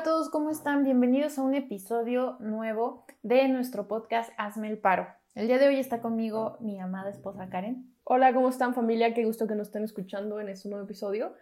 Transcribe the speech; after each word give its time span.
a 0.00 0.02
todos, 0.02 0.30
¿cómo 0.30 0.48
están? 0.48 0.82
Bienvenidos 0.82 1.38
a 1.38 1.42
un 1.42 1.54
episodio 1.54 2.38
nuevo 2.40 3.04
de 3.22 3.46
nuestro 3.48 3.86
podcast 3.86 4.32
Hazme 4.38 4.70
el 4.70 4.78
Paro. 4.78 5.06
El 5.34 5.46
día 5.46 5.58
de 5.58 5.68
hoy 5.68 5.78
está 5.78 6.00
conmigo 6.00 6.56
mi 6.60 6.80
amada 6.80 7.10
esposa 7.10 7.50
Karen. 7.50 7.84
Hola, 8.04 8.32
¿cómo 8.32 8.48
están 8.48 8.72
familia? 8.72 9.12
Qué 9.12 9.26
gusto 9.26 9.46
que 9.46 9.54
nos 9.54 9.66
estén 9.66 9.84
escuchando 9.84 10.40
en 10.40 10.48
este 10.48 10.70
nuevo 10.70 10.86
episodio. 10.86 11.34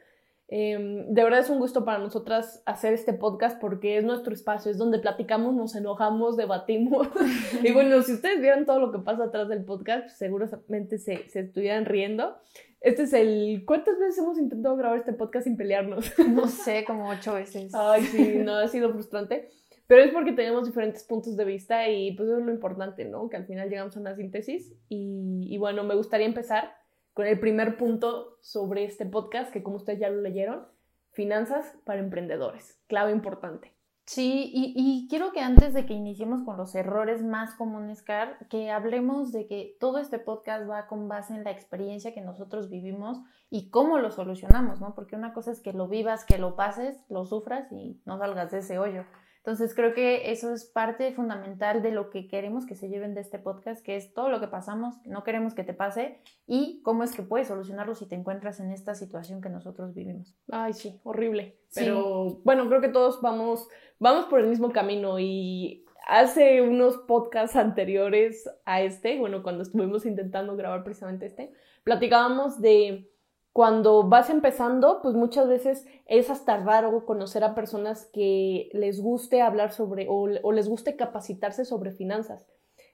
Em, 0.49 1.07
de 1.07 1.23
verdad 1.23 1.39
es 1.39 1.51
un 1.51 1.61
gusto 1.61 1.85
para 1.85 2.01
nosotras 2.01 2.61
hacer 2.67 2.95
este 2.95 3.13
podcast 3.13 3.61
porque 3.61 3.97
es 3.97 4.03
nuestro 4.03 4.35
espacio, 4.35 4.73
es 4.73 4.79
donde 4.79 4.99
platicamos, 4.99 5.55
nos 5.55 5.77
enojamos, 5.77 6.37
debatimos. 6.37 7.07
y 7.63 7.73
bueno, 7.73 8.03
si 8.03 8.15
ustedes 8.15 8.41
vieran 8.41 8.67
todo 8.67 8.81
lo 8.81 8.91
que 8.91 8.99
pasa 8.99 9.27
atrás 9.27 9.49
del 9.49 9.65
podcast, 9.65 10.09
seguramente 10.09 10.99
se, 10.99 11.29
se 11.29 11.41
estuvieran 11.41 11.85
riendo. 11.85 12.37
Este 12.81 13.03
es 13.03 13.13
el... 13.13 13.65
¿Cuántas 13.67 13.99
veces 13.99 14.19
hemos 14.19 14.39
intentado 14.39 14.77
grabar 14.77 14.99
este 14.99 15.13
podcast 15.13 15.45
sin 15.45 15.57
pelearnos? 15.57 16.13
No 16.29 16.47
sé, 16.47 16.85
como 16.85 17.09
ocho 17.09 17.35
veces. 17.35 17.75
Ay, 17.75 18.03
sí, 18.05 18.39
no, 18.39 18.55
ha 18.57 18.69
sido 18.69 18.93
frustrante. 18.93 19.49
Pero 19.87 20.03
es 20.03 20.13
porque 20.13 20.33
tenemos 20.33 20.67
diferentes 20.67 21.03
puntos 21.05 21.37
de 21.37 21.45
vista 21.45 21.89
y 21.89 22.13
pues 22.13 22.29
eso 22.29 22.39
es 22.39 22.45
lo 22.45 22.53
importante, 22.53 23.05
¿no? 23.05 23.29
Que 23.29 23.37
al 23.37 23.47
final 23.47 23.71
llegamos 23.71 23.97
a 23.97 24.01
una 24.01 24.15
síntesis. 24.15 24.75
Y, 24.89 25.47
y 25.49 25.59
bueno, 25.59 25.83
me 25.83 25.95
gustaría 25.95 26.27
empezar 26.27 26.73
con 27.15 27.27
el 27.27 27.41
primer 27.41 27.77
punto 27.77 28.37
sobre 28.41 28.85
este 28.85 29.07
podcast, 29.07 29.53
que 29.53 29.63
como 29.63 29.77
ustedes 29.77 29.99
ya 29.99 30.11
lo 30.11 30.21
leyeron, 30.21 30.67
finanzas 31.11 31.75
para 31.85 32.01
emprendedores. 32.01 32.79
Clave 32.87 33.13
importante. 33.13 33.78
Sí, 34.09 34.51
y, 34.55 35.07
quiero 35.11 35.33
que 35.33 35.41
antes 35.41 35.75
de 35.75 35.85
que 35.85 35.93
iniciemos 35.93 36.43
con 36.43 36.57
los 36.57 36.75
errores 36.75 37.23
más 37.23 37.55
comunes, 37.57 38.01
Car, 38.01 38.39
que 38.49 38.71
hablemos 38.71 39.33
de 39.33 39.47
que 39.47 39.77
todo 39.79 39.99
este 39.99 40.19
podcast 40.19 40.67
va 40.67 40.87
con 40.87 41.09
base 41.09 41.35
en 41.35 41.45
la 41.45 41.51
experiencia 41.51 42.15
que 42.15 42.23
nosotros 42.23 42.71
vivimos 42.71 43.21
y 43.51 43.69
cómo 43.69 43.99
lo 43.99 44.11
solucionamos, 44.11 44.81
¿no? 44.81 44.95
Porque 44.95 45.15
una 45.15 45.35
cosa 45.35 45.53
es 45.53 45.61
que 45.61 45.75
lo 45.75 45.89
vivas, 45.89 46.25
que 46.25 46.39
lo 46.39 46.57
pases, 46.57 46.99
lo 47.11 47.27
sufras 47.27 47.71
y 47.71 48.01
no 48.07 48.17
salgas 48.17 48.51
de 48.51 48.61
ese 48.61 48.79
hoyo. 48.79 49.05
Entonces 49.39 49.75
creo 49.75 49.95
que 49.95 50.31
eso 50.31 50.53
es 50.53 50.67
parte 50.67 51.13
fundamental 51.13 51.83
de 51.83 51.91
lo 51.91 52.11
que 52.11 52.29
queremos 52.29 52.67
que 52.67 52.75
se 52.75 52.89
lleven 52.89 53.15
de 53.15 53.21
este 53.21 53.39
podcast, 53.39 53.85
que 53.85 53.97
es 53.97 54.13
todo 54.13 54.29
lo 54.29 54.41
que 54.41 54.49
pasamos, 54.49 54.97
no 55.07 55.25
queremos 55.25 55.55
que 55.55 55.65
te 55.65 55.75
pase 55.75 56.19
y 56.47 56.83
cómo 56.83 57.03
es 57.03 57.13
que 57.13 57.23
puedes 57.23 57.49
solucionarlo 57.49 57.95
si 57.95 58.07
te 58.07 58.15
encuentras 58.15 58.61
en 58.61 58.73
esta 58.73 58.95
situación 58.95 59.41
que 59.41 59.49
nosotros 59.49 59.95
vivimos. 59.95 60.35
Ay, 60.51 60.75
sí, 60.75 61.01
horrible. 61.05 61.59
Pero 61.75 62.41
bueno, 62.45 62.69
creo 62.69 62.81
que 62.81 62.89
todos 62.89 63.21
vamos, 63.23 63.69
vamos 63.99 64.27
por 64.27 64.41
el 64.41 64.49
mismo 64.49 64.71
camino 64.71 65.19
y 65.19 65.85
hace 66.09 66.63
unos 66.63 66.97
podcasts 66.97 67.55
anteriores 67.57 68.49
a 68.65 68.83
este, 68.83 69.19
bueno, 69.19 69.43
cuando 69.43 69.63
estuvimos 69.63 70.07
intentando 70.07 70.57
grabar 70.57 70.83
precisamente 70.83 71.27
este, 71.27 71.53
platicábamos 71.85 72.61
de 72.61 73.11
cuando 73.53 74.05
vas 74.09 74.31
empezando, 74.31 75.01
pues 75.03 75.15
muchas 75.15 75.49
veces 75.49 75.87
es 76.07 76.31
hasta 76.31 76.59
raro 76.59 77.05
conocer 77.05 77.43
a 77.43 77.55
personas 77.55 78.07
que 78.13 78.69
les 78.73 79.01
guste 79.01 79.43
hablar 79.43 79.73
sobre 79.73 80.07
o, 80.09 80.29
les 80.53 80.69
guste 80.69 80.97
capacitarse 80.97 81.65
sobre 81.65 81.93
finanzas. 81.93 82.47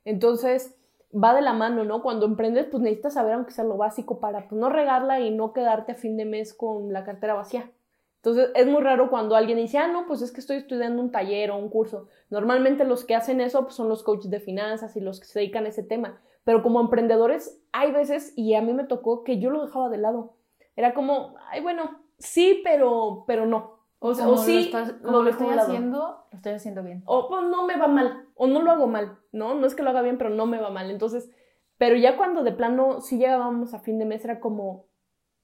Entonces, 0.05 0.75
va 1.12 1.34
de 1.34 1.42
la 1.42 1.52
mano, 1.52 1.84
¿no? 1.84 2.02
Cuando 2.02 2.27
emprendes, 2.27 2.66
pues 2.66 2.82
necesitas 2.82 3.14
saber 3.14 3.34
aunque 3.34 3.52
sea 3.52 3.64
lo 3.64 3.77
básico 3.77 4.20
para 4.20 4.48
pues, 4.48 4.58
no 4.58 4.70
regarla 4.70 5.20
y 5.20 5.30
no 5.30 5.52
quedarte 5.52 5.92
a 5.92 5.97
fin 5.97 6.16
de 6.16 6.25
mes 6.25 6.55
con 6.55 6.92
la 6.92 7.05
cartera 7.05 7.34
vacía. 7.34 7.70
Entonces, 8.16 8.48
es 8.55 8.66
muy 8.66 8.82
raro 8.82 9.10
cuando 9.10 9.36
alguien 9.36 9.58
dice, 9.58 9.77
ah, 9.77 9.88
no, 9.88 10.06
pues 10.06 10.22
es 10.22 10.32
que 10.32 10.41
estoy 10.41 10.56
estudiando 10.56 11.02
un 11.02 11.10
taller 11.10 11.50
o 11.50 11.58
un 11.58 11.69
curso. 11.69 12.08
Normalmente 12.30 12.84
los 12.84 13.05
que 13.05 13.14
hacen 13.14 13.42
eso 13.42 13.64
pues, 13.64 13.75
son 13.75 13.91
los 13.91 14.02
coaches 14.02 14.30
de 14.30 14.41
finanzas 14.41 14.97
y 14.97 15.00
los 15.00 15.20
que 15.20 15.27
se 15.27 15.41
dedican 15.41 15.66
a 15.66 15.69
ese 15.69 15.82
tema. 15.82 16.22
Pero 16.42 16.62
como 16.62 16.80
emprendedores, 16.80 17.60
hay 17.72 17.92
veces, 17.92 18.32
y 18.34 18.55
a 18.55 18.62
mí 18.62 18.72
me 18.72 18.84
tocó, 18.84 19.25
que 19.25 19.38
yo 19.41 19.50
lo 19.50 19.66
dejaba 19.66 19.91
de 19.91 19.98
lado 19.98 20.36
era 20.77 20.94
como, 20.94 21.34
ay, 21.50 21.61
bueno, 21.61 22.00
sí, 22.19 22.61
pero, 22.64 23.25
pero 23.27 23.47
no. 23.47 23.75
O, 23.98 24.14
sea, 24.14 24.28
o 24.28 24.36
sí, 24.36 24.71
lo, 25.00 25.26
estoy 25.26 25.49
haciendo, 25.49 26.26
lo 26.31 26.37
estoy 26.37 26.53
haciendo 26.53 26.82
bien. 26.82 27.03
O 27.06 27.26
pues 27.26 27.44
no 27.44 27.66
me 27.66 27.76
va 27.78 27.88
mal, 27.88 28.26
o 28.34 28.47
no 28.47 28.60
lo 28.60 28.71
hago 28.71 28.87
mal, 28.87 29.19
¿no? 29.32 29.54
No 29.54 29.66
es 29.66 29.75
que 29.75 29.82
lo 29.82 29.91
haga 29.91 30.03
bien, 30.03 30.19
pero 30.19 30.28
no 30.28 30.44
me 30.44 30.59
va 30.59 30.69
mal. 30.69 30.91
Entonces, 30.91 31.31
pero 31.78 31.97
ya 31.97 32.16
cuando 32.16 32.43
de 32.43 32.53
plano 32.53 33.00
sí 33.00 33.16
llegábamos 33.16 33.72
a 33.72 33.78
fin 33.78 33.99
de 33.99 34.04
mes 34.04 34.22
era 34.25 34.41
como, 34.41 34.87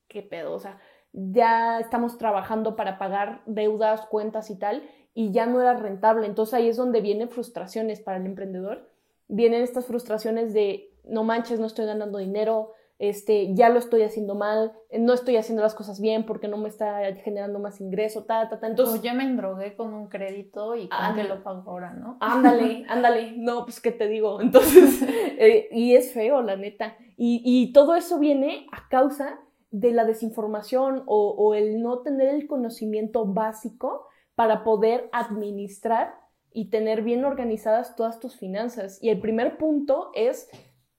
qué 0.08 0.22
pedo, 0.22 0.52
o 0.52 0.60
sea, 0.60 0.78
ya 1.12 1.80
estamos 1.80 2.18
trabajando 2.18 2.76
para 2.76 2.98
pagar 2.98 3.42
deudas, 3.46 4.06
cuentas 4.06 4.50
y 4.50 4.58
tal, 4.58 4.82
y 5.14 5.32
ya 5.32 5.46
no 5.46 5.60
era 5.60 5.74
rentable. 5.74 6.26
Entonces 6.26 6.54
ahí 6.54 6.68
es 6.68 6.76
donde 6.76 7.00
vienen 7.00 7.30
frustraciones 7.30 8.00
para 8.00 8.18
el 8.18 8.26
emprendedor. 8.26 8.90
Vienen 9.26 9.62
estas 9.62 9.86
frustraciones 9.86 10.52
de, 10.52 10.92
no 11.04 11.24
manches, 11.24 11.60
no 11.60 11.66
estoy 11.66 11.86
ganando 11.86 12.18
dinero, 12.18 12.72
este, 13.00 13.54
ya 13.54 13.70
lo 13.70 13.78
estoy 13.78 14.02
haciendo 14.02 14.34
mal, 14.34 14.74
no 14.92 15.14
estoy 15.14 15.38
haciendo 15.38 15.62
las 15.62 15.74
cosas 15.74 16.02
bien 16.02 16.26
porque 16.26 16.48
no 16.48 16.58
me 16.58 16.68
está 16.68 17.02
generando 17.24 17.58
más 17.58 17.80
ingreso, 17.80 18.24
ta, 18.24 18.46
ta, 18.50 18.60
ta. 18.60 18.66
Entonces, 18.66 19.00
yo 19.00 19.14
me 19.14 19.24
endrogué 19.24 19.74
con 19.74 19.94
un 19.94 20.08
crédito 20.08 20.76
y 20.76 20.86
con 20.86 21.14
que 21.14 21.24
lo 21.24 21.42
pago 21.42 21.62
ahora, 21.70 21.94
¿no? 21.94 22.18
Ándale, 22.20 22.84
ándale. 22.88 23.32
No, 23.38 23.64
pues, 23.64 23.80
¿qué 23.80 23.90
te 23.90 24.06
digo? 24.06 24.42
Entonces, 24.42 25.00
eh, 25.38 25.68
y 25.72 25.94
es 25.94 26.12
feo, 26.12 26.42
la 26.42 26.56
neta. 26.56 26.94
Y, 27.16 27.40
y, 27.42 27.72
todo 27.72 27.94
eso 27.94 28.18
viene 28.18 28.66
a 28.70 28.86
causa 28.90 29.40
de 29.70 29.92
la 29.92 30.04
desinformación 30.04 31.02
o, 31.06 31.30
o 31.30 31.54
el 31.54 31.80
no 31.80 32.00
tener 32.00 32.28
el 32.28 32.46
conocimiento 32.46 33.24
básico 33.24 34.08
para 34.34 34.62
poder 34.62 35.08
administrar 35.12 36.16
y 36.52 36.68
tener 36.68 37.00
bien 37.00 37.24
organizadas 37.24 37.96
todas 37.96 38.20
tus 38.20 38.36
finanzas. 38.36 39.02
Y 39.02 39.08
el 39.08 39.20
primer 39.20 39.56
punto 39.56 40.10
es 40.12 40.50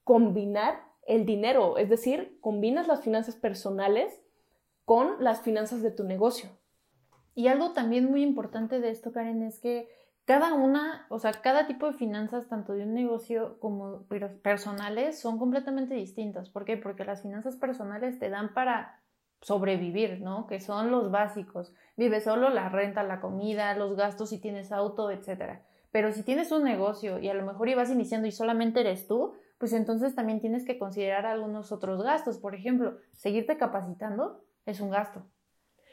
combinar 0.02 0.91
el 1.06 1.26
dinero, 1.26 1.78
es 1.78 1.88
decir, 1.88 2.38
combinas 2.40 2.86
las 2.86 3.02
finanzas 3.02 3.36
personales 3.36 4.22
con 4.84 5.22
las 5.22 5.42
finanzas 5.42 5.82
de 5.82 5.90
tu 5.90 6.04
negocio. 6.04 6.50
Y 7.34 7.48
algo 7.48 7.72
también 7.72 8.10
muy 8.10 8.22
importante 8.22 8.80
de 8.80 8.90
esto, 8.90 9.12
Karen, 9.12 9.42
es 9.42 9.58
que 9.58 9.88
cada 10.24 10.54
una, 10.54 11.06
o 11.08 11.18
sea, 11.18 11.32
cada 11.32 11.66
tipo 11.66 11.86
de 11.86 11.94
finanzas, 11.94 12.48
tanto 12.48 12.74
de 12.74 12.84
un 12.84 12.94
negocio 12.94 13.58
como 13.58 14.06
personales, 14.42 15.18
son 15.18 15.38
completamente 15.38 15.94
distintas. 15.94 16.48
¿Por 16.48 16.64
qué? 16.64 16.76
Porque 16.76 17.04
las 17.04 17.22
finanzas 17.22 17.56
personales 17.56 18.18
te 18.18 18.30
dan 18.30 18.54
para 18.54 19.02
sobrevivir, 19.40 20.20
¿no? 20.20 20.46
Que 20.46 20.60
son 20.60 20.90
los 20.90 21.10
básicos. 21.10 21.74
Vive 21.96 22.20
solo 22.20 22.50
la 22.50 22.68
renta, 22.68 23.02
la 23.02 23.20
comida, 23.20 23.74
los 23.74 23.96
gastos 23.96 24.30
si 24.30 24.40
tienes 24.40 24.70
auto, 24.70 25.10
etc. 25.10 25.60
Pero 25.90 26.12
si 26.12 26.22
tienes 26.22 26.52
un 26.52 26.62
negocio 26.62 27.18
y 27.18 27.28
a 27.28 27.34
lo 27.34 27.44
mejor 27.44 27.68
ibas 27.68 27.90
iniciando 27.90 28.28
y 28.28 28.32
solamente 28.32 28.80
eres 28.80 29.08
tú, 29.08 29.34
pues 29.62 29.74
entonces 29.74 30.16
también 30.16 30.40
tienes 30.40 30.64
que 30.64 30.76
considerar 30.76 31.24
algunos 31.24 31.70
otros 31.70 32.02
gastos. 32.02 32.38
Por 32.38 32.56
ejemplo, 32.56 32.96
seguirte 33.12 33.56
capacitando 33.56 34.44
es 34.66 34.80
un 34.80 34.90
gasto. 34.90 35.24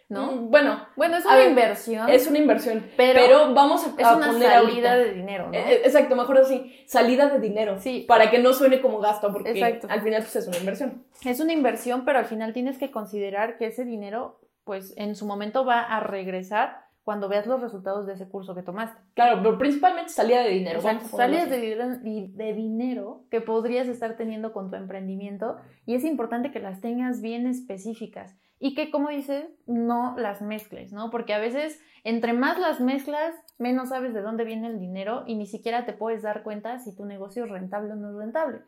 ¿No? 0.08 0.32
Mm, 0.32 0.50
bueno, 0.50 0.88
bueno, 0.96 1.18
es 1.18 1.24
una 1.24 1.46
inversión. 1.46 2.10
Es 2.10 2.26
una 2.26 2.40
inversión, 2.40 2.84
pero, 2.98 3.54
vamos 3.54 3.86
a, 3.86 3.90
es 3.90 4.08
una 4.08 4.34
salida 4.34 4.96
de 4.96 5.14
dinero, 5.14 5.50
¿no? 5.50 5.54
Eh, 5.54 5.74
eh, 5.74 5.82
exacto, 5.86 6.16
mejor 6.16 6.40
así, 6.40 6.84
salida 6.88 7.30
de 7.30 7.40
dinero. 7.40 7.78
Sí. 7.80 8.06
Para 8.08 8.32
que 8.32 8.40
no 8.40 8.54
suene 8.54 8.82
como 8.82 8.98
gasto, 8.98 9.32
porque 9.32 9.50
al 9.88 10.02
final 10.02 10.24
pues, 10.24 10.36
es 10.36 10.48
una 10.48 10.58
inversión. 10.58 11.06
Es 11.24 11.40
una 11.40 11.54
inversión, 11.54 12.06
pero 12.06 12.18
al 12.18 12.26
final 12.26 12.54
tienes 12.54 12.80
que 12.80 12.90
considerar 12.90 13.60
que 13.60 13.68
ese 13.68 13.86
dinero, 13.86 14.42
pues 14.64 14.96
en 14.98 15.16
su 15.16 15.28
momento 15.28 15.64
va 15.64 15.82
a 15.82 16.00
regresar 16.00 16.89
cuando 17.10 17.28
veas 17.28 17.48
los 17.48 17.60
resultados 17.60 18.06
de 18.06 18.14
ese 18.14 18.30
curso 18.30 18.54
que 18.54 18.62
tomaste. 18.62 19.02
Claro, 19.16 19.42
pero 19.42 19.58
principalmente 19.58 20.12
salida 20.12 20.44
de 20.44 20.52
dinero. 20.52 20.80
salida 20.80 21.48
de, 21.48 22.30
de, 22.36 22.54
dinero 22.54 23.26
que 23.32 23.42
podrías 23.42 23.88
estar 23.88 24.16
teniendo 24.16 24.54
con 24.54 24.70
tu 24.70 24.76
emprendimiento 24.76 25.58
y 25.88 25.96
es 25.96 26.04
importante 26.04 26.52
que 26.52 26.60
las 26.60 26.82
tengas 26.82 27.20
bien 27.20 27.48
específicas 27.48 28.38
y 28.60 28.76
que, 28.76 28.92
como 28.92 29.10
dices, 29.10 29.50
no 29.66 30.16
las 30.20 30.44
mezcles, 30.44 30.94
¿no? 30.94 31.10
Porque 31.10 31.34
a 31.34 31.40
veces, 31.40 31.82
entre 32.04 32.34
más 32.34 32.60
las 32.60 32.80
mezclas, 32.80 33.34
menos 33.58 33.90
sabes 33.90 34.14
de 34.14 34.22
dónde 34.22 34.44
viene 34.44 34.68
el 34.68 34.80
dinero 34.80 35.24
y 35.26 35.34
ni 35.34 35.48
siquiera 35.48 35.88
te 35.88 35.94
puedes 35.94 36.22
dar 36.22 36.44
cuenta 36.44 36.78
si 36.78 36.96
tu 36.96 37.06
negocio 37.06 37.46
es 37.46 37.50
rentable 37.50 37.94
o 37.94 37.96
no 37.96 38.12
es 38.12 38.18
rentable. 38.18 38.60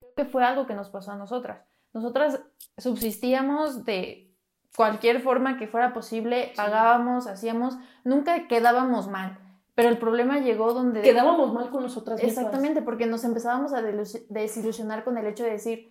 Creo 0.00 0.14
que 0.16 0.24
fue 0.24 0.42
algo 0.42 0.66
que 0.66 0.72
nos 0.72 0.88
pasó 0.88 1.12
a 1.12 1.18
nosotras. 1.18 1.66
Nosotras 1.92 2.40
subsistíamos 2.78 3.84
de 3.84 4.29
cualquier 4.76 5.20
forma 5.20 5.56
que 5.58 5.66
fuera 5.66 5.92
posible, 5.92 6.52
pagábamos, 6.56 7.26
hacíamos, 7.26 7.76
nunca 8.04 8.48
quedábamos 8.48 9.08
mal. 9.08 9.38
Pero 9.74 9.88
el 9.88 9.98
problema 9.98 10.38
llegó 10.40 10.74
donde... 10.74 11.00
Quedábamos 11.00 11.52
mal 11.52 11.70
con 11.70 11.82
nosotras 11.82 12.22
mismas. 12.22 12.36
Exactamente, 12.36 12.82
porque 12.82 13.06
nos 13.06 13.24
empezábamos 13.24 13.72
a 13.72 13.82
desilusionar 14.28 15.04
con 15.04 15.16
el 15.16 15.26
hecho 15.26 15.44
de 15.44 15.52
decir, 15.52 15.90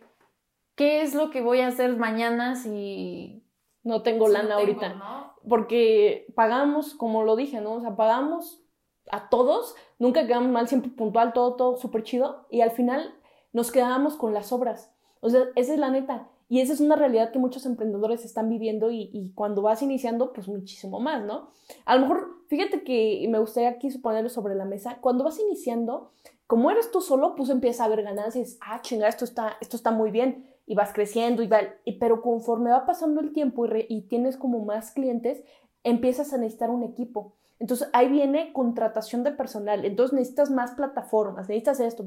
¿qué 0.75 1.01
es 1.01 1.15
lo 1.15 1.29
que 1.29 1.41
voy 1.41 1.61
a 1.61 1.67
hacer 1.67 1.95
mañana 1.97 2.55
si... 2.55 3.43
No 3.81 4.01
tengo 4.03 4.27
lana 4.27 4.55
ahorita. 4.55 5.33
Porque 5.47 6.27
pagamos, 6.35 6.93
como 6.93 7.23
lo 7.23 7.35
dije, 7.35 7.61
¿no? 7.61 7.73
O 7.73 7.81
sea, 7.81 7.95
pagamos 7.95 8.61
a 9.09 9.29
todos, 9.29 9.75
nunca 9.97 10.27
quedamos 10.27 10.51
mal, 10.51 10.67
siempre 10.67 10.91
puntual, 10.91 11.33
todo, 11.33 11.55
todo 11.55 11.77
súper 11.77 12.03
chido. 12.03 12.45
Y 12.51 12.61
al 12.61 12.71
final 12.71 13.15
nos 13.53 13.71
quedábamos 13.71 14.15
con 14.15 14.33
las 14.33 14.51
obras. 14.51 14.93
O 15.21 15.29
sea, 15.29 15.45
esa 15.55 15.73
es 15.73 15.79
la 15.79 15.89
neta. 15.89 16.27
Y 16.49 16.61
esa 16.61 16.73
es 16.73 16.81
una 16.81 16.95
realidad 16.95 17.31
que 17.31 17.37
muchos 17.37 17.67
emprendedores 17.67 18.25
están 18.25 18.49
viviendo 18.49 18.89
y, 18.91 19.31
cuando 19.35 19.61
vas 19.61 19.83
iniciando, 19.83 20.33
pues 20.33 20.47
muchísimo 20.47 20.99
más, 20.99 21.23
¿no? 21.23 21.51
A 21.85 21.95
lo 21.95 22.01
mejor, 22.01 22.41
fíjate 22.47 22.83
que 22.83 23.25
me 23.29 23.37
gustaría 23.37 23.69
aquí 23.69 23.95
ponerlo 23.99 24.29
sobre 24.29 24.55
la 24.55 24.65
mesa, 24.65 24.97
cuando 24.99 25.23
vas 25.23 25.39
iniciando, 25.39 26.11
como 26.47 26.71
eres 26.71 26.89
tú 26.89 27.01
solo, 27.01 27.35
pues 27.35 27.51
empieza 27.51 27.85
a 27.85 27.87
ver 27.87 28.01
ganancias, 28.01 28.57
ah, 28.61 28.81
chinga, 28.81 29.07
esto 29.07 29.25
está, 29.25 29.57
esto 29.61 29.77
está 29.77 29.91
muy 29.91 30.09
bien, 30.09 30.47
y 30.65 30.73
vas 30.73 30.91
creciendo, 30.91 31.43
y, 31.43 31.47
va, 31.47 31.59
y 31.85 31.99
pero 31.99 32.23
conforme 32.23 32.71
va 32.71 32.87
pasando 32.87 33.21
el 33.21 33.31
tiempo 33.31 33.67
y, 33.67 33.85
y 33.87 34.01
tienes 34.01 34.35
como 34.35 34.65
más 34.65 34.91
clientes, 34.91 35.43
empiezas 35.83 36.33
a 36.33 36.37
necesitar 36.39 36.71
un 36.71 36.81
equipo. 36.81 37.35
Entonces 37.59 37.89
ahí 37.93 38.09
viene 38.09 38.53
contratación 38.53 39.23
de 39.23 39.31
personal. 39.31 39.85
Entonces 39.85 40.13
necesitas 40.13 40.49
más 40.49 40.71
plataformas, 40.71 41.47
necesitas 41.49 41.79
esto, 41.79 42.05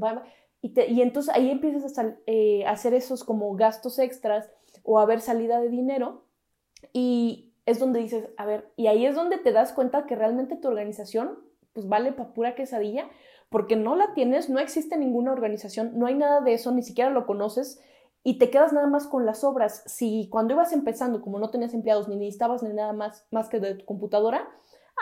y, 0.62 1.03
entonces 1.03 1.35
ahí 1.35 1.50
empiezas 1.50 1.99
a, 1.99 2.17
eh, 2.26 2.64
hacer 2.67 2.94
esos 2.94 3.25
como 3.25 3.55
gastos 3.56 3.99
extras 3.99 4.49
o 4.85 5.00
a 5.00 5.06
ver 5.06 5.20
salida 5.20 5.61
de 5.61 5.69
dinero 5.69 6.25
y 6.93 7.53
es 7.67 7.81
donde 7.81 8.00
dices, 8.00 8.29
a 8.37 8.47
ver, 8.47 8.73
y 8.76 8.87
ahí 8.87 9.05
es 9.05 9.17
donde 9.17 9.38
te 9.38 9.53
das 9.53 9.73
cuenta 9.73 10.06
que 10.06 10.17
realmente 10.17 10.56
tu 10.56 10.69
organización 10.69 11.38
pues 11.73 11.88
vale 11.88 12.12
para 12.12 12.32
pura 12.32 12.55
quesadilla 12.55 13.09
porque 13.49 13.76
no 13.76 13.97
la 13.97 14.14
tienes, 14.14 14.49
no 14.49 14.61
existe 14.61 14.97
ninguna 14.97 15.32
organización, 15.32 15.99
no 15.99 16.06
hay 16.06 16.14
nada 16.14 16.41
de 16.41 16.55
eso, 16.55 16.70
ni 16.70 16.82
siquiera 16.82 17.11
lo 17.11 17.26
conoces 17.26 17.81
y 18.25 18.38
te 18.38 18.50
quedas 18.50 18.73
nada 18.73 18.87
más 18.87 19.06
con 19.06 19.26
las 19.26 19.43
obras. 19.43 19.82
Si 19.87 20.29
cuando 20.31 20.55
ibas 20.55 20.73
empezando, 20.73 21.20
como 21.20 21.38
no 21.38 21.50
tenías 21.50 21.75
empleados 21.75 22.09
ni 22.09 22.17
necesitabas 22.17 22.62
ni 22.62 22.73
nada 22.73 22.93
más, 22.93 23.26
más 23.31 23.49
que 23.49 23.59
de 23.59 23.75
tu 23.75 23.85
computadora, 23.85 24.49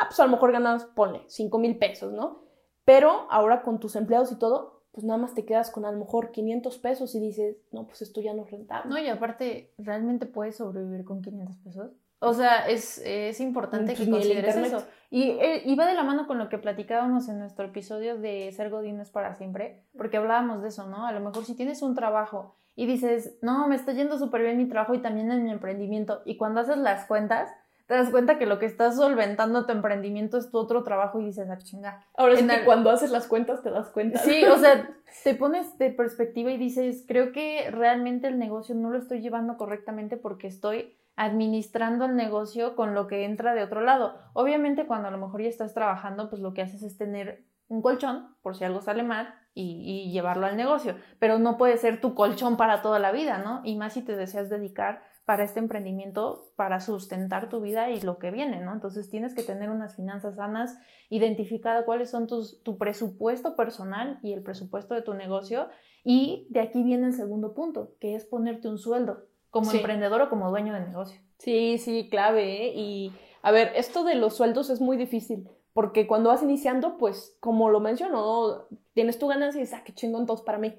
ah, 0.00 0.06
pues 0.08 0.18
a 0.20 0.24
lo 0.24 0.32
mejor 0.32 0.52
ganabas, 0.52 0.86
ponle, 0.86 1.22
5 1.28 1.58
mil 1.58 1.78
pesos, 1.78 2.12
¿no? 2.12 2.44
Pero 2.84 3.26
ahora 3.30 3.62
con 3.62 3.78
tus 3.78 3.94
empleados 3.94 4.32
y 4.32 4.38
todo, 4.38 4.79
pues 4.92 5.04
nada 5.04 5.18
más 5.18 5.34
te 5.34 5.44
quedas 5.44 5.70
con 5.70 5.84
a 5.84 5.92
lo 5.92 5.98
mejor 5.98 6.32
500 6.32 6.78
pesos 6.78 7.14
y 7.14 7.20
dices, 7.20 7.56
no, 7.72 7.86
pues 7.86 8.02
esto 8.02 8.20
ya 8.20 8.34
no 8.34 8.44
es 8.44 8.50
rentable. 8.50 8.90
No, 8.90 8.98
y 8.98 9.08
aparte, 9.08 9.72
¿realmente 9.78 10.26
puedes 10.26 10.56
sobrevivir 10.56 11.04
con 11.04 11.22
500 11.22 11.56
pesos? 11.58 11.90
O 12.18 12.34
sea, 12.34 12.68
es, 12.68 12.98
es 12.98 13.40
importante 13.40 13.94
que 13.94 14.08
consideres 14.08 14.54
eso. 14.54 14.84
Y 15.08 15.30
eh, 15.30 15.62
iba 15.64 15.86
de 15.86 15.94
la 15.94 16.04
mano 16.04 16.26
con 16.26 16.38
lo 16.38 16.48
que 16.48 16.58
platicábamos 16.58 17.28
en 17.28 17.38
nuestro 17.38 17.64
episodio 17.64 18.18
de 18.18 18.52
Ser 18.52 18.68
Godines 18.68 19.10
para 19.10 19.34
siempre, 19.36 19.84
porque 19.96 20.18
hablábamos 20.18 20.62
de 20.62 20.68
eso, 20.68 20.86
¿no? 20.86 21.06
A 21.06 21.12
lo 21.12 21.20
mejor 21.20 21.44
si 21.44 21.54
tienes 21.54 21.80
un 21.82 21.94
trabajo 21.94 22.56
y 22.76 22.86
dices, 22.86 23.38
no, 23.40 23.66
me 23.68 23.74
está 23.74 23.92
yendo 23.92 24.18
súper 24.18 24.42
bien 24.42 24.58
mi 24.58 24.68
trabajo 24.68 24.94
y 24.94 25.00
también 25.00 25.32
en 25.32 25.44
mi 25.44 25.50
emprendimiento, 25.50 26.22
y 26.24 26.36
cuando 26.36 26.60
haces 26.60 26.78
las 26.78 27.06
cuentas, 27.06 27.50
te 27.90 27.96
das 27.96 28.10
cuenta 28.10 28.38
que 28.38 28.46
lo 28.46 28.60
que 28.60 28.66
estás 28.66 28.94
solventando 28.94 29.66
tu 29.66 29.72
emprendimiento 29.72 30.38
es 30.38 30.48
tu 30.52 30.58
otro 30.58 30.84
trabajo 30.84 31.20
y 31.20 31.24
dices, 31.24 31.50
ah, 31.50 31.58
chinga. 31.58 32.06
Ahora 32.16 32.36
sí 32.36 32.46
que 32.46 32.64
cuando 32.64 32.88
haces 32.88 33.10
las 33.10 33.26
cuentas 33.26 33.64
te 33.64 33.70
das 33.72 33.88
cuenta. 33.88 34.20
Sí, 34.20 34.44
o 34.44 34.56
sea, 34.58 34.88
te 35.24 35.34
pones 35.34 35.76
de 35.76 35.90
perspectiva 35.90 36.52
y 36.52 36.56
dices, 36.56 37.04
creo 37.08 37.32
que 37.32 37.68
realmente 37.72 38.28
el 38.28 38.38
negocio 38.38 38.76
no 38.76 38.90
lo 38.90 38.98
estoy 38.98 39.22
llevando 39.22 39.56
correctamente 39.56 40.16
porque 40.16 40.46
estoy 40.46 40.94
administrando 41.16 42.04
el 42.04 42.14
negocio 42.14 42.76
con 42.76 42.94
lo 42.94 43.08
que 43.08 43.24
entra 43.24 43.54
de 43.54 43.64
otro 43.64 43.80
lado. 43.80 44.14
Obviamente 44.34 44.86
cuando 44.86 45.08
a 45.08 45.10
lo 45.10 45.18
mejor 45.18 45.42
ya 45.42 45.48
estás 45.48 45.74
trabajando, 45.74 46.30
pues 46.30 46.40
lo 46.40 46.54
que 46.54 46.62
haces 46.62 46.84
es 46.84 46.96
tener 46.96 47.42
un 47.66 47.82
colchón 47.82 48.36
por 48.40 48.54
si 48.54 48.62
algo 48.62 48.82
sale 48.82 49.02
mal 49.02 49.34
y, 49.52 50.12
llevarlo 50.12 50.46
al 50.46 50.56
negocio, 50.56 50.94
pero 51.18 51.40
no 51.40 51.58
puede 51.58 51.76
ser 51.76 52.00
tu 52.00 52.14
colchón 52.14 52.56
para 52.56 52.82
toda 52.82 53.00
la 53.00 53.10
vida, 53.10 53.38
¿no? 53.38 53.62
Y 53.64 53.74
más 53.74 53.94
si 53.94 54.02
te 54.02 54.14
deseas 54.14 54.48
dedicar 54.48 55.02
para 55.24 55.44
este 55.44 55.60
emprendimiento, 55.60 56.52
para 56.56 56.80
sustentar 56.80 57.48
tu 57.48 57.60
vida 57.60 57.90
y 57.90 58.00
lo 58.00 58.18
que 58.18 58.30
viene, 58.30 58.60
¿no? 58.60 58.72
Entonces 58.72 59.08
tienes 59.10 59.34
que 59.34 59.42
tener 59.42 59.70
unas 59.70 59.96
finanzas 59.96 60.36
sanas, 60.36 60.78
identificada 61.08 61.84
cuáles 61.84 62.10
son 62.10 62.26
tus, 62.26 62.62
tu 62.62 62.78
presupuesto 62.78 63.54
personal 63.54 64.18
y 64.22 64.32
el 64.32 64.42
presupuesto 64.42 64.94
de 64.94 65.02
tu 65.02 65.14
negocio. 65.14 65.68
Y 66.02 66.46
de 66.50 66.60
aquí 66.60 66.82
viene 66.82 67.08
el 67.08 67.12
segundo 67.12 67.54
punto, 67.54 67.94
que 68.00 68.14
es 68.14 68.24
ponerte 68.24 68.68
un 68.68 68.78
sueldo 68.78 69.26
como 69.50 69.70
emprendedor 69.72 70.22
o 70.22 70.30
como 70.30 70.50
dueño 70.50 70.72
de 70.72 70.80
negocio. 70.80 71.20
Sí, 71.38 71.78
sí, 71.78 72.08
clave. 72.10 72.66
¿eh? 72.66 72.72
Y 72.74 73.12
a 73.42 73.50
ver, 73.50 73.72
esto 73.74 74.04
de 74.04 74.14
los 74.14 74.36
sueldos 74.36 74.70
es 74.70 74.80
muy 74.80 74.96
difícil, 74.96 75.48
porque 75.72 76.06
cuando 76.06 76.30
vas 76.30 76.42
iniciando, 76.42 76.96
pues 76.96 77.36
como 77.40 77.70
lo 77.70 77.80
mencionó, 77.80 78.66
tienes 78.94 79.18
tu 79.18 79.28
ganancia 79.28 79.58
y 79.58 79.62
dices, 79.62 79.78
ah, 79.78 79.84
qué 79.84 79.94
chingón 79.94 80.26
todos 80.26 80.42
para 80.42 80.58
mí. 80.58 80.74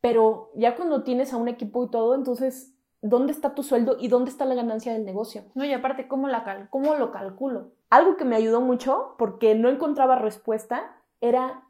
Pero 0.00 0.50
ya 0.56 0.74
cuando 0.74 1.04
tienes 1.04 1.32
a 1.32 1.36
un 1.36 1.48
equipo 1.48 1.84
y 1.84 1.90
todo, 1.90 2.14
entonces, 2.14 2.71
¿dónde 3.02 3.32
está 3.32 3.54
tu 3.54 3.62
sueldo 3.62 3.96
y 4.00 4.08
dónde 4.08 4.30
está 4.30 4.46
la 4.46 4.54
ganancia 4.54 4.92
del 4.92 5.04
negocio? 5.04 5.44
No, 5.54 5.64
y 5.64 5.72
aparte, 5.72 6.08
¿cómo, 6.08 6.28
la 6.28 6.68
cómo 6.70 6.94
lo 6.94 7.12
calculo? 7.12 7.72
Algo 7.90 8.16
que 8.16 8.24
me 8.24 8.36
ayudó 8.36 8.62
mucho, 8.62 9.14
porque 9.18 9.54
no 9.54 9.68
encontraba 9.68 10.16
respuesta, 10.16 10.96
era, 11.20 11.64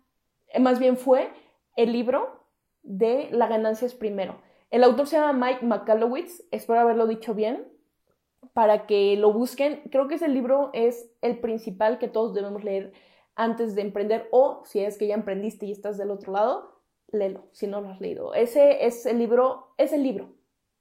más 0.61 0.79
bien 0.79 0.97
fue 0.97 1.33
el 1.75 1.93
libro 1.93 2.45
de 2.83 3.29
La 3.33 3.49
ganancia 3.49 3.87
es 3.87 3.95
primero 3.95 4.37
el 4.73 4.85
autor 4.85 5.07
se 5.07 5.17
llama 5.17 5.47
Mike 5.47 5.67
McCallowitz, 5.67 6.45
espero 6.51 6.81
haberlo 6.81 7.07
dicho 7.07 7.35
bien, 7.35 7.69
para 8.55 8.87
que 8.87 9.17
lo 9.19 9.31
busquen. 9.31 9.83
Creo 9.91 10.09
que 10.09 10.15
ese 10.15 10.29
libro 10.29 10.71
es 10.73 11.11
el 11.21 11.39
principal 11.41 11.99
que 11.99 12.09
todos 12.09 12.33
debemos 12.33 12.65
leer 12.65 12.95
antes 13.35 13.75
de 13.75 13.83
emprender 13.83 14.29
o 14.31 14.63
si 14.65 14.81
es 14.81 14.97
que 14.97 15.07
ya 15.07 15.15
emprendiste 15.15 15.67
y 15.67 15.73
estás 15.73 15.99
del 15.99 16.11
otro 16.11 16.33
lado, 16.33 16.81
léelo 17.09 17.45
si 17.53 17.67
no 17.67 17.83
lo 17.83 17.91
has 17.91 18.01
leído. 18.01 18.33
Ese 18.33 18.87
es 18.87 19.05
el 19.05 19.19
libro, 19.19 19.75
es 19.77 19.93
el 19.93 20.03
libro. 20.03 20.31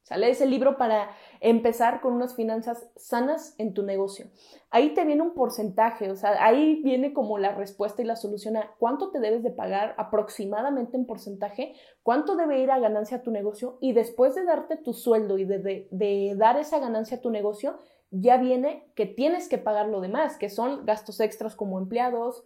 ¿Sale? 0.04 0.30
Ese 0.30 0.48
libro 0.48 0.78
para 0.78 1.12
empezar 1.42 2.02
con 2.02 2.14
unas 2.14 2.36
finanzas 2.36 2.90
sanas 2.96 3.54
en 3.60 3.74
tu 3.74 3.84
negocio. 3.84 4.26
Ahí 4.72 4.94
te 4.94 5.06
viene 5.06 5.22
un 5.22 5.34
porcentaje, 5.34 6.10
o 6.10 6.16
sea, 6.16 6.44
ahí 6.44 6.82
viene 6.84 7.14
como 7.14 7.38
la 7.38 7.54
respuesta 7.54 8.02
y 8.02 8.06
la 8.06 8.16
solución 8.16 8.58
a 8.58 8.72
cuánto 8.80 9.12
te 9.12 9.20
debes 9.20 9.44
de 9.44 9.52
pagar 9.52 9.94
aproximadamente 9.98 10.98
en 10.98 11.06
porcentaje, 11.06 11.76
cuánto 12.02 12.36
debe 12.36 12.60
ir 12.60 12.72
a 12.72 12.80
ganancia 12.80 13.18
a 13.18 13.22
tu 13.22 13.32
negocio 13.32 13.78
y 13.80 13.94
después 13.94 14.34
de 14.34 14.44
darte 14.44 14.76
tu 14.76 14.94
sueldo 14.94 15.38
y 15.38 15.46
de, 15.46 16.34
dar 16.36 16.58
esa 16.58 16.80
ganancia 16.80 17.18
a 17.18 17.22
tu 17.22 17.30
negocio, 17.30 17.78
ya 18.10 18.38
viene 18.38 18.92
que 18.96 19.06
tienes 19.06 19.48
que 19.48 19.60
pagar 19.60 19.88
lo 19.88 20.02
demás, 20.02 20.36
que 20.38 20.50
son 20.50 20.86
gastos 20.86 21.20
extras 21.20 21.56
como 21.56 21.78
empleados, 21.78 22.44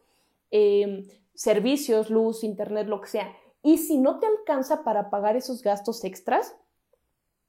em, 0.52 1.08
servicios, 1.34 2.10
luz, 2.10 2.44
internet, 2.44 2.88
lo 2.88 3.02
que 3.02 3.08
sea. 3.08 3.34
Y 3.64 3.78
si 3.80 3.98
no 3.98 4.20
te 4.20 4.28
alcanza 4.28 4.84
para 4.84 5.10
pagar 5.10 5.36
esos 5.36 5.64
gastos 5.64 6.04
extras, 6.04 6.56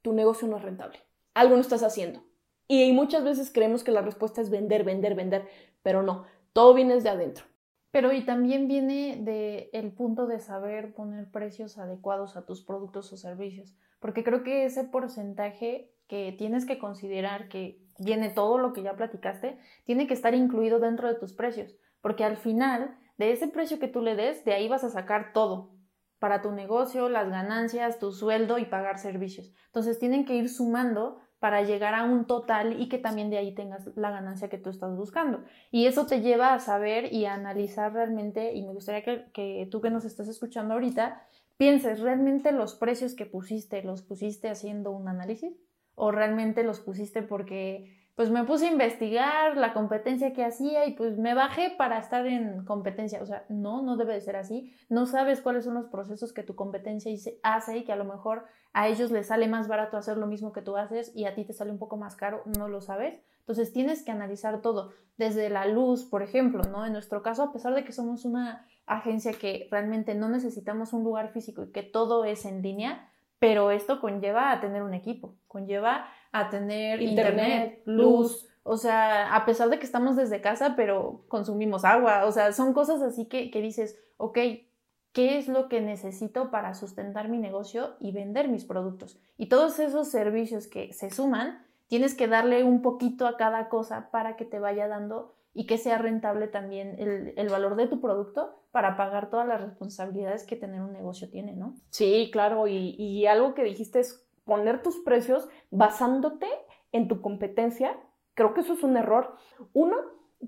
tu 0.06 0.12
negocio 0.12 0.47
no 0.47 0.58
es 0.58 0.62
rentable. 0.62 1.00
Algo 1.35 1.56
no 1.56 1.61
estás 1.61 1.82
haciendo. 1.82 2.23
Y 2.69 2.93
muchas 2.93 3.25
veces 3.25 3.50
creemos 3.53 3.82
que 3.82 3.91
la 3.91 4.03
respuesta 4.03 4.41
es 4.41 4.50
vender, 4.50 4.85
vender, 4.85 5.17
vender, 5.17 5.49
pero 5.82 6.05
no, 6.05 6.26
todo 6.53 6.75
viene 6.75 6.94
desde 6.94 7.08
adentro. 7.08 7.44
Pero 7.91 8.12
y 8.12 8.25
también 8.25 8.69
viene 8.69 9.17
de 9.20 9.93
punto 9.97 10.29
de 10.29 10.38
saber 10.38 10.94
poner 10.94 11.29
precios 11.32 11.76
adecuados 11.76 12.37
a 12.37 12.47
tus 12.47 12.62
productos 12.62 13.12
o 13.12 13.17
servicios, 13.17 13.75
porque 13.99 14.23
creo 14.23 14.44
que 14.44 14.64
ese 14.64 14.85
porcentaje 14.85 15.91
que 16.06 16.32
tienes 16.38 16.67
que 16.67 16.79
considerar 16.79 17.49
que 17.49 17.82
viene 17.99 18.31
todo 18.31 18.58
lo 18.58 18.73
que 18.73 18.85
ya 18.85 18.94
platicaste, 18.94 19.58
tiene 19.82 20.06
que 20.06 20.14
estar 20.14 20.37
incluido 20.37 20.79
dentro 20.79 21.08
de 21.08 21.19
tus 21.19 21.32
precios, 21.32 21.75
porque 22.00 22.23
al 22.23 22.37
final 22.37 22.97
de 23.19 23.32
ese 23.32 23.49
precio 23.49 23.81
que 23.81 23.88
tú 23.88 24.03
le 24.03 24.14
des, 24.14 24.44
de 24.44 24.53
ahí 24.53 24.69
vas 24.69 24.85
a 24.85 24.91
sacar 24.91 25.32
todo, 25.32 25.75
para 26.19 26.43
tu 26.43 26.53
negocio, 26.53 27.09
las 27.09 27.29
ganancias, 27.29 27.99
tu 27.99 28.13
sueldo 28.13 28.59
y 28.59 28.65
pagar 28.65 28.99
servicios. 28.99 29.53
Entonces 29.67 29.99
tienen 29.99 30.25
que 30.25 30.35
ir 30.35 30.49
sumando 30.49 31.19
para 31.39 31.63
llegar 31.63 31.94
a 31.94 32.05
un 32.05 32.27
total 32.27 32.81
y 32.81 32.89
que 32.89 32.99
también 32.99 33.29
de 33.31 33.39
ahí 33.39 33.55
tengas 33.55 33.87
la 33.96 34.11
ganancia 34.11 34.49
que 34.49 34.58
tú 34.58 34.70
estás 34.70 34.96
buscando. 34.96 35.44
Y 35.70 35.87
eso 35.87 36.06
te 36.06 36.20
lleva 36.20 36.55
a 36.55 36.61
saber 36.61 37.13
y 37.13 37.27
a 37.27 37.35
analizar 37.35 37.93
realmente, 37.93 38.55
y 38.55 38.63
me 38.63 38.73
gustaría 38.73 39.05
que, 39.32 39.69
tú 39.70 39.81
que 39.81 39.91
nos 39.91 40.05
estás 40.05 40.29
escuchando 40.29 40.75
ahorita, 40.75 41.23
pienses, 41.56 42.01
¿realmente 42.01 42.53
los 42.53 42.75
precios 42.75 43.15
que 43.15 43.27
pusiste 43.27 43.82
los 43.82 44.03
pusiste 44.03 44.49
haciendo 44.49 44.91
un 44.91 45.08
análisis? 45.08 45.55
¿O 45.94 46.11
realmente 46.11 46.63
los 46.63 46.81
pusiste 46.81 47.23
porque 47.23 48.06
pues 48.17 48.31
me 48.31 48.44
puse 48.44 48.67
a 48.67 48.73
investigar 48.73 49.58
la 49.58 49.75
competencia 49.75 50.32
que 50.32 50.43
hacía 50.43 50.87
y 50.87 50.94
pues 50.94 51.19
me 51.19 51.35
bajé 51.35 51.75
para 51.77 51.99
estar 51.99 52.27
en 52.27 52.65
competencia. 52.65 53.23
O 53.23 53.27
sea, 53.27 53.44
no, 53.51 53.82
no 53.82 53.99
debe 53.99 54.15
de 54.15 54.23
ser 54.23 54.37
así. 54.37 54.75
No 54.89 55.05
sabes 55.05 55.43
cuáles 55.43 55.67
son 55.67 55.75
los 55.75 55.87
procesos 55.87 56.32
que 56.32 56.43
tu 56.43 56.55
competencia 56.55 57.13
hace 57.43 57.77
y 57.77 57.85
que 57.85 57.93
a 57.93 57.96
lo 57.96 58.06
mejor 58.06 58.46
a 58.73 58.89
ellos 58.89 59.11
les 59.11 59.27
sale 59.27 59.49
más 59.49 59.69
barato 59.69 59.99
hacer 59.99 60.17
lo 60.17 60.27
mismo 60.27 60.53
que 60.53 60.63
tú 60.63 60.79
haces 60.79 61.13
y 61.15 61.27
a 61.27 61.35
ti 61.35 61.44
te 61.44 61.53
sale 61.53 61.70
un 61.70 61.79
poco 61.79 61.99
más 61.99 62.17
caro, 62.17 62.43
no 62.58 62.69
lo 62.69 62.81
sabes. 62.81 63.20
Entonces 63.41 63.73
tienes 63.75 64.03
que 64.03 64.13
analizar 64.13 64.63
todo, 64.63 64.93
desde 65.19 65.51
la 65.51 65.67
luz, 65.67 66.05
por 66.05 66.23
ejemplo, 66.23 66.63
¿no? 66.65 66.87
En 66.87 66.93
nuestro 66.93 67.23
caso, 67.23 67.43
a 67.43 67.53
pesar 67.53 67.75
de 67.75 67.85
que 67.85 67.93
somos 67.93 68.25
una 68.25 68.67
agencia 68.87 69.35
que 69.35 69.69
realmente 69.70 70.15
no 70.15 70.31
necesitamos 70.31 70.94
un 70.94 71.05
lugar 71.05 71.32
físico 71.32 71.65
y 71.65 71.70
que 71.70 71.82
todo 71.82 72.25
es 72.25 72.46
en 72.46 72.63
línea, 72.63 73.13
pero 73.39 73.70
esto 73.70 74.01
conlleva 74.01 74.51
a 74.51 74.61
tener 74.61 74.82
un 74.82 74.94
equipo, 74.94 75.37
conlleva 75.46 76.08
a 76.33 76.51
tener 76.51 77.01
internet, 77.03 77.83
luz, 77.85 78.47
o 78.63 78.77
sea, 78.77 79.35
a 79.35 79.45
pesar 79.45 79.69
de 79.71 79.79
que 79.79 79.87
estamos 79.87 80.17
desde 80.17 80.41
casa, 80.41 80.75
pero 80.77 81.25
consumimos 81.29 81.85
agua, 81.85 82.25
o 82.27 82.33
sea, 82.33 82.53
son 82.53 82.73
cosas 82.73 83.01
así 83.01 83.27
que, 83.27 83.51
que 83.53 83.63
dices, 83.63 83.97
ok, 84.17 84.39
¿qué 85.13 85.39
es 85.39 85.47
lo 85.47 85.69
que 85.69 85.81
necesito 85.81 86.51
para 86.51 86.75
sustentar 86.75 87.29
mi 87.29 87.39
negocio 87.39 87.95
y 88.01 88.11
vender 88.11 88.49
mis 88.49 88.65
productos? 88.65 89.21
Y 89.39 89.47
todos 89.47 89.79
esos 89.79 90.09
servicios 90.09 90.67
que 90.67 90.93
se 90.93 91.11
suman, 91.11 91.65
tienes 91.87 92.15
que 92.15 92.27
darle 92.27 92.65
un 92.65 92.83
poquito 92.83 93.29
a 93.29 93.37
cada 93.37 93.69
cosa 93.69 94.11
para 94.11 94.37
que 94.37 94.45
te 94.45 94.59
vaya 94.59 94.89
dando 94.89 95.37
y 95.55 95.67
que 95.67 95.79
sea 95.79 95.97
rentable 95.97 96.49
también 96.49 96.97
el, 96.99 97.49
valor 97.49 97.77
de 97.77 97.87
tu 97.87 98.01
producto 98.01 98.63
para 98.73 98.97
pagar 98.97 99.31
todas 99.31 99.47
las 99.47 99.61
responsabilidades 99.61 100.45
que 100.45 100.56
tener 100.56 100.83
un 100.83 100.93
negocio 100.93 101.31
tiene, 101.31 101.55
¿no? 101.55 101.77
Sí, 101.91 102.31
claro, 102.31 102.67
y, 102.67 102.97
y 102.99 103.27
algo 103.27 103.55
que 103.55 103.63
dijiste 103.63 104.01
es 104.01 104.26
poner 104.46 104.82
tus 104.82 104.96
precios 105.00 105.46
basándote 105.70 106.46
en 106.93 107.08
tu 107.08 107.20
competencia. 107.20 107.98
Creo 108.32 108.55
que 108.55 108.62
eso 108.62 108.72
es 108.72 108.82
un 108.82 108.96
error. 108.96 109.36
Uno, 109.74 109.96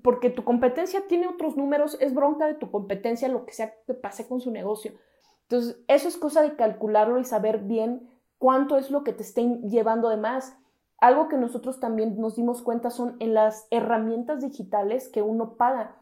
porque 0.01 0.31
tu 0.31 0.43
competencia 0.43 1.07
tiene 1.07 1.27
otros 1.27 1.57
números, 1.57 1.97
es 1.99 2.15
bronca 2.15 2.47
de 2.47 2.55
tu 2.55 2.71
competencia 2.71 3.27
lo 3.27 3.45
que 3.45 3.53
sea 3.53 3.75
que 3.85 3.93
pase 3.93 4.27
con 4.27 4.41
su 4.41 4.49
negocio. 4.49 4.93
Entonces, 5.43 5.79
eso 5.87 6.07
es 6.07 6.17
cosa 6.17 6.41
de 6.41 6.55
calcularlo 6.55 7.19
y 7.19 7.25
saber 7.25 7.59
bien 7.59 8.07
cuánto 8.37 8.77
es 8.77 8.91
lo 8.91 9.03
que 9.03 9.13
te 9.13 9.23
estén 9.23 9.69
llevando 9.69 10.09
de 10.09 10.17
más. 10.17 10.57
Algo 10.99 11.27
que 11.27 11.37
nosotros 11.37 11.79
también 11.79 12.19
nos 12.19 12.35
dimos 12.35 12.61
cuenta 12.61 12.89
son 12.89 13.15
en 13.19 13.33
las 13.33 13.67
herramientas 13.71 14.41
digitales 14.41 15.09
que 15.09 15.21
uno 15.21 15.55
paga. 15.55 15.95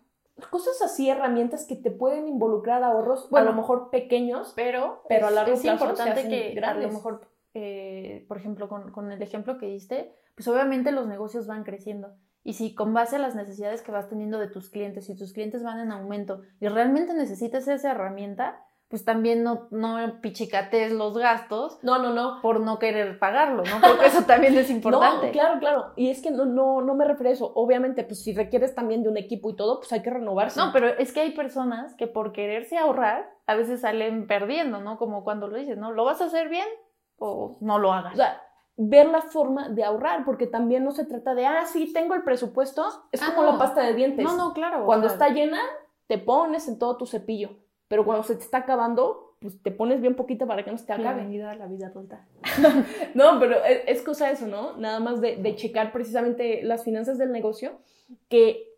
cosas 0.49 0.81
así, 0.81 1.09
herramientas 1.09 1.65
que 1.65 1.75
te 1.75 1.91
pueden 1.91 2.27
involucrar 2.27 2.83
ahorros, 2.83 3.29
bueno, 3.29 3.49
a 3.49 3.51
lo 3.51 3.57
mejor 3.57 3.89
pequeños, 3.89 4.53
pero, 4.55 5.03
pero 5.07 5.27
a 5.27 5.31
largo 5.31 5.53
es 5.53 5.61
plazo 5.61 5.85
importante 5.85 6.27
que 6.27 6.59
a 6.59 6.73
lo 6.73 6.89
mejor, 6.89 7.27
eh, 7.59 8.25
por 8.27 8.37
ejemplo, 8.37 8.69
con, 8.69 8.91
con 8.91 9.11
el 9.11 9.19
ejemplo 9.21 9.57
que 9.57 9.65
diste, 9.65 10.13
pues 10.35 10.47
obviamente 10.47 10.91
los 10.91 11.07
negocios 11.07 11.47
van 11.47 11.63
creciendo. 11.63 12.15
Y 12.43 12.53
si 12.53 12.75
con 12.75 12.93
base 12.93 13.15
a 13.15 13.19
las 13.19 13.35
necesidades 13.35 13.81
que 13.81 13.91
vas 13.91 14.07
teniendo 14.09 14.37
de 14.37 14.47
tus 14.47 14.69
clientes, 14.69 15.07
si 15.07 15.15
tus 15.17 15.33
clientes 15.33 15.63
van 15.63 15.79
en 15.79 15.91
aumento 15.91 16.41
y 16.59 16.67
realmente 16.67 17.15
necesitas 17.15 17.67
esa 17.67 17.91
herramienta, 17.91 18.63
pues 18.89 19.03
también 19.03 19.43
no, 19.43 19.67
no 19.71 20.21
pichicates 20.21 20.93
los 20.93 21.17
gastos. 21.17 21.79
No, 21.81 21.97
no, 21.99 22.13
no. 22.13 22.41
Por 22.41 22.61
no 22.61 22.79
querer 22.79 23.19
pagarlo, 23.19 23.63
¿no? 23.63 23.81
Porque 23.85 24.05
eso 24.05 24.23
también 24.23 24.55
es 24.55 24.69
importante. 24.69 25.25
no, 25.25 25.31
claro, 25.33 25.59
claro. 25.59 25.93
Y 25.97 26.09
es 26.09 26.21
que 26.21 26.31
no, 26.31 26.45
no, 26.45 26.81
no 26.81 26.93
me 26.93 27.05
refiero 27.05 27.29
a 27.29 27.33
eso. 27.33 27.51
Obviamente, 27.55 28.03
pues 28.03 28.23
si 28.23 28.33
requieres 28.33 28.75
también 28.75 29.03
de 29.03 29.09
un 29.09 29.17
equipo 29.17 29.49
y 29.49 29.55
todo, 29.55 29.79
pues 29.79 29.91
hay 29.91 30.01
que 30.01 30.11
renovarse. 30.11 30.59
No, 30.59 30.71
pero 30.71 30.87
es 30.87 31.11
que 31.11 31.21
hay 31.21 31.31
personas 31.31 31.95
que 31.95 32.07
por 32.07 32.31
quererse 32.31 32.77
ahorrar, 32.77 33.29
a 33.45 33.55
veces 33.55 33.81
salen 33.81 34.27
perdiendo, 34.27 34.79
¿no? 34.79 34.97
Como 34.97 35.23
cuando 35.23 35.47
lo 35.47 35.57
dices, 35.57 35.77
¿no? 35.77 35.91
¿Lo 35.91 36.05
vas 36.05 36.21
a 36.21 36.25
hacer 36.25 36.47
bien 36.47 36.67
o 37.17 37.57
no 37.61 37.79
lo 37.79 37.93
hagas? 37.93 38.13
O 38.13 38.17
sea, 38.17 38.41
ver 38.75 39.07
la 39.07 39.21
forma 39.21 39.69
de 39.69 39.83
ahorrar, 39.83 40.25
porque 40.25 40.47
también 40.47 40.83
no 40.83 40.91
se 40.91 41.05
trata 41.05 41.33
de, 41.35 41.45
ah, 41.45 41.65
sí, 41.65 41.91
tengo 41.93 42.13
el 42.13 42.23
presupuesto, 42.23 42.85
es 43.11 43.21
como 43.21 43.43
la 43.43 43.57
pasta 43.57 43.81
de 43.81 43.93
dientes. 43.93 44.23
No, 44.23 44.35
no, 44.35 44.53
claro. 44.53 44.85
Cuando 44.85 45.07
está 45.07 45.29
llena, 45.29 45.59
te 46.07 46.17
pones 46.17 46.67
en 46.67 46.77
todo 46.77 46.97
tu 46.97 47.05
cepillo 47.05 47.57
pero 47.87 48.05
cuando 48.05 48.23
se 48.23 48.35
te 48.35 48.43
está 48.43 48.59
acabando, 48.59 49.35
pues 49.39 49.61
te 49.61 49.71
pones 49.71 50.01
bien 50.01 50.15
poquito 50.15 50.45
para 50.47 50.63
que 50.63 50.71
no 50.71 50.77
se 50.77 50.85
te 50.85 50.93
acabe. 50.93 51.23
La 51.23 51.27
vida, 51.27 51.55
la 51.55 51.67
vida 51.67 51.87
adulta. 51.87 52.25
no, 53.13 53.39
pero 53.39 53.63
es, 53.63 54.01
cosa 54.01 54.29
eso, 54.29 54.47
¿no? 54.47 54.75
Nada 54.77 54.99
más 54.99 55.21
de, 55.21 55.37
de, 55.37 55.55
checar 55.55 55.91
precisamente 55.91 56.61
las 56.63 56.83
finanzas 56.83 57.17
del 57.17 57.31
negocio, 57.31 57.79
que 58.29 58.73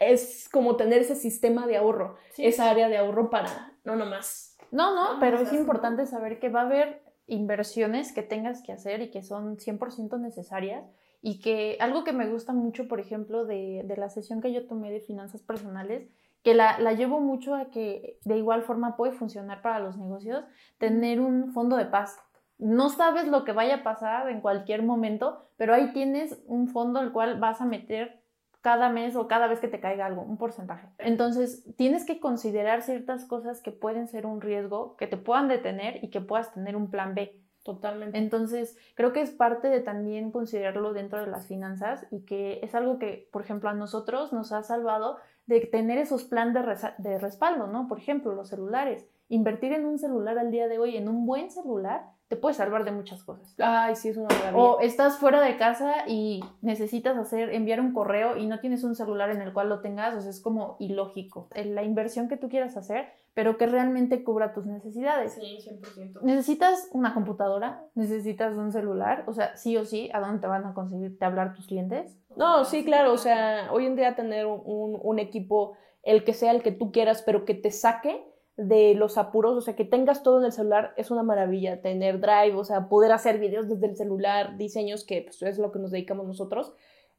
es 0.00 0.48
como 0.50 0.76
tener 0.76 1.00
ese 1.00 1.16
sistema 1.16 1.66
de 1.66 1.76
ahorro, 1.76 2.16
esa 2.38 2.70
área 2.70 2.88
de 2.88 2.96
ahorro 2.96 3.30
para, 3.30 3.72
no 3.84 3.94
nomás. 3.94 4.56
No, 4.70 4.94
no, 4.94 5.20
pero 5.20 5.38
es 5.38 5.52
importante 5.52 6.06
saber 6.06 6.38
que 6.40 6.48
va 6.48 6.62
a 6.62 6.66
haber 6.66 7.02
inversiones 7.26 8.12
que 8.12 8.22
tengas 8.22 8.62
que 8.62 8.72
hacer 8.72 9.02
y 9.02 9.10
que 9.10 9.22
son 9.22 9.56
100% 9.56 10.20
necesarias 10.20 10.84
y 11.22 11.40
que 11.40 11.76
algo 11.80 12.04
que 12.04 12.12
me 12.12 12.28
gusta 12.28 12.52
mucho, 12.52 12.88
por 12.88 13.00
ejemplo, 13.00 13.44
de, 13.46 13.82
de 13.84 13.96
la 13.96 14.08
sesión 14.08 14.40
que 14.40 14.52
yo 14.52 14.66
tomé 14.66 14.92
de 14.92 15.00
finanzas 15.00 15.42
personales, 15.42 16.08
que 16.42 16.54
la, 16.54 16.78
la, 16.78 16.92
llevo 16.92 17.20
mucho 17.20 17.54
a 17.54 17.70
que 17.70 18.20
de 18.24 18.38
igual 18.38 18.62
forma 18.62 18.96
puede 18.96 19.12
funcionar 19.12 19.62
para 19.62 19.80
los 19.80 19.98
negocios, 19.98 20.44
tener 20.78 21.20
un 21.20 21.52
fondo 21.52 21.76
de 21.76 21.86
paz. 21.86 22.16
No 22.58 22.88
sabes 22.88 23.26
lo 23.26 23.44
que 23.44 23.52
vaya 23.52 23.76
a 23.76 23.82
pasar 23.82 24.30
en 24.30 24.40
cualquier 24.40 24.82
momento, 24.82 25.50
pero 25.56 25.74
ahí 25.74 25.92
tienes 25.92 26.40
un 26.46 26.68
fondo 26.68 27.00
al 27.00 27.12
cual 27.12 27.40
vas 27.40 27.60
a 27.60 27.66
meter 27.66 28.22
cada 28.66 28.88
mes 28.88 29.14
o 29.14 29.28
cada 29.28 29.46
vez 29.46 29.60
que 29.60 29.68
te 29.68 29.78
caiga 29.78 30.06
algo, 30.06 30.22
un 30.22 30.38
porcentaje. 30.38 30.88
Entonces, 30.98 31.64
tienes 31.76 32.04
que 32.04 32.18
considerar 32.18 32.82
ciertas 32.82 33.24
cosas 33.24 33.62
que 33.62 33.70
pueden 33.70 34.08
ser 34.08 34.26
un 34.26 34.40
riesgo, 34.40 34.96
que 34.96 35.06
te 35.06 35.16
puedan 35.16 35.46
detener 35.46 36.02
y 36.02 36.10
que 36.10 36.20
puedas 36.20 36.52
tener 36.52 36.74
un 36.74 36.90
plan 36.90 37.14
B. 37.14 37.40
Totalmente. 37.62 38.18
Entonces, 38.18 38.76
creo 38.96 39.12
que 39.12 39.20
es 39.20 39.30
parte 39.30 39.68
de 39.68 39.78
también 39.78 40.32
considerarlo 40.32 40.94
dentro 40.94 41.20
de 41.20 41.28
las 41.28 41.46
finanzas 41.46 42.08
y 42.10 42.24
que 42.24 42.58
es 42.64 42.74
algo 42.74 42.98
que, 42.98 43.28
por 43.30 43.42
ejemplo, 43.42 43.70
a 43.70 43.74
nosotros 43.74 44.32
nos 44.32 44.50
ha 44.50 44.64
salvado 44.64 45.18
de 45.46 45.60
tener 45.60 45.98
esos 45.98 46.24
planes 46.24 46.82
de, 46.98 47.18
respaldo, 47.20 47.68
¿no? 47.68 47.86
Por 47.86 47.98
ejemplo, 47.98 48.34
los 48.34 48.48
celulares. 48.48 49.06
Invertir 49.28 49.74
en 49.74 49.86
un 49.86 50.00
celular 50.00 50.38
al 50.38 50.50
día 50.50 50.66
de 50.66 50.80
hoy, 50.80 50.96
en 50.96 51.08
un 51.08 51.24
buen 51.24 51.52
celular, 51.52 52.02
te 52.28 52.36
puede 52.36 52.54
salvar 52.54 52.84
de 52.84 52.90
muchas 52.90 53.22
cosas. 53.22 53.54
Ay, 53.58 53.94
sí, 53.94 54.08
es 54.08 54.16
una 54.16 54.28
maravilla. 54.28 54.56
O 54.56 54.80
estás 54.80 55.18
fuera 55.18 55.40
de 55.40 55.56
casa 55.56 56.08
y 56.08 56.42
necesitas 56.60 57.16
hacer, 57.16 57.50
enviar 57.54 57.80
un 57.80 57.92
correo 57.92 58.36
y 58.36 58.46
no 58.46 58.58
tienes 58.58 58.82
un 58.82 58.96
celular 58.96 59.30
en 59.30 59.40
el 59.40 59.52
cual 59.52 59.68
lo 59.68 59.80
tengas, 59.80 60.14
o 60.14 60.20
sea, 60.20 60.30
es 60.30 60.40
como 60.40 60.76
ilógico. 60.80 61.48
La 61.54 61.84
inversión 61.84 62.28
que 62.28 62.36
tú 62.36 62.48
quieras 62.48 62.76
hacer, 62.76 63.06
pero 63.32 63.56
que 63.56 63.66
realmente 63.66 64.24
cubra 64.24 64.52
tus 64.52 64.66
necesidades. 64.66 65.34
Sí, 65.34 65.58
100%. 65.60 66.22
Necesitas 66.22 66.88
una 66.92 67.14
computadora, 67.14 67.84
necesitas 67.94 68.54
un 68.54 68.72
celular, 68.72 69.24
o 69.28 69.32
sea, 69.32 69.56
sí 69.56 69.76
o 69.76 69.84
sí, 69.84 70.10
¿a 70.12 70.18
dónde 70.18 70.40
te 70.40 70.48
van 70.48 70.64
a 70.66 70.74
conseguir 70.74 71.16
hablar 71.20 71.54
tus 71.54 71.68
clientes? 71.68 72.18
No, 72.34 72.64
sí, 72.64 72.84
claro, 72.84 73.12
o 73.12 73.18
sea, 73.18 73.68
hoy 73.72 73.86
en 73.86 73.94
día 73.94 74.16
tener 74.16 74.46
un, 74.46 74.98
un, 75.00 75.18
equipo, 75.18 75.76
el 76.02 76.24
que 76.24 76.32
sea 76.32 76.50
el 76.50 76.62
que 76.62 76.72
tú 76.72 76.90
quieras, 76.90 77.22
pero 77.22 77.44
que 77.44 77.54
te 77.54 77.70
saque 77.70 78.26
de 78.56 78.94
los 78.94 79.18
apuros, 79.18 79.56
o 79.56 79.60
sea, 79.60 79.76
que 79.76 79.84
tengas 79.84 80.22
todo 80.22 80.38
en 80.38 80.46
el 80.46 80.52
celular 80.52 80.94
es 80.96 81.10
una 81.10 81.22
maravilla, 81.22 81.82
tener 81.82 82.20
drive, 82.20 82.54
o 82.54 82.64
sea, 82.64 82.88
poder 82.88 83.12
hacer 83.12 83.38
videos 83.38 83.68
desde 83.68 83.86
el 83.86 83.96
celular, 83.96 84.56
diseños, 84.56 85.04
que 85.04 85.22
pues, 85.22 85.42
es 85.42 85.58
lo 85.58 85.72
que 85.72 85.78
nos 85.78 85.90
dedicamos 85.90 86.26
nosotros. 86.26 86.72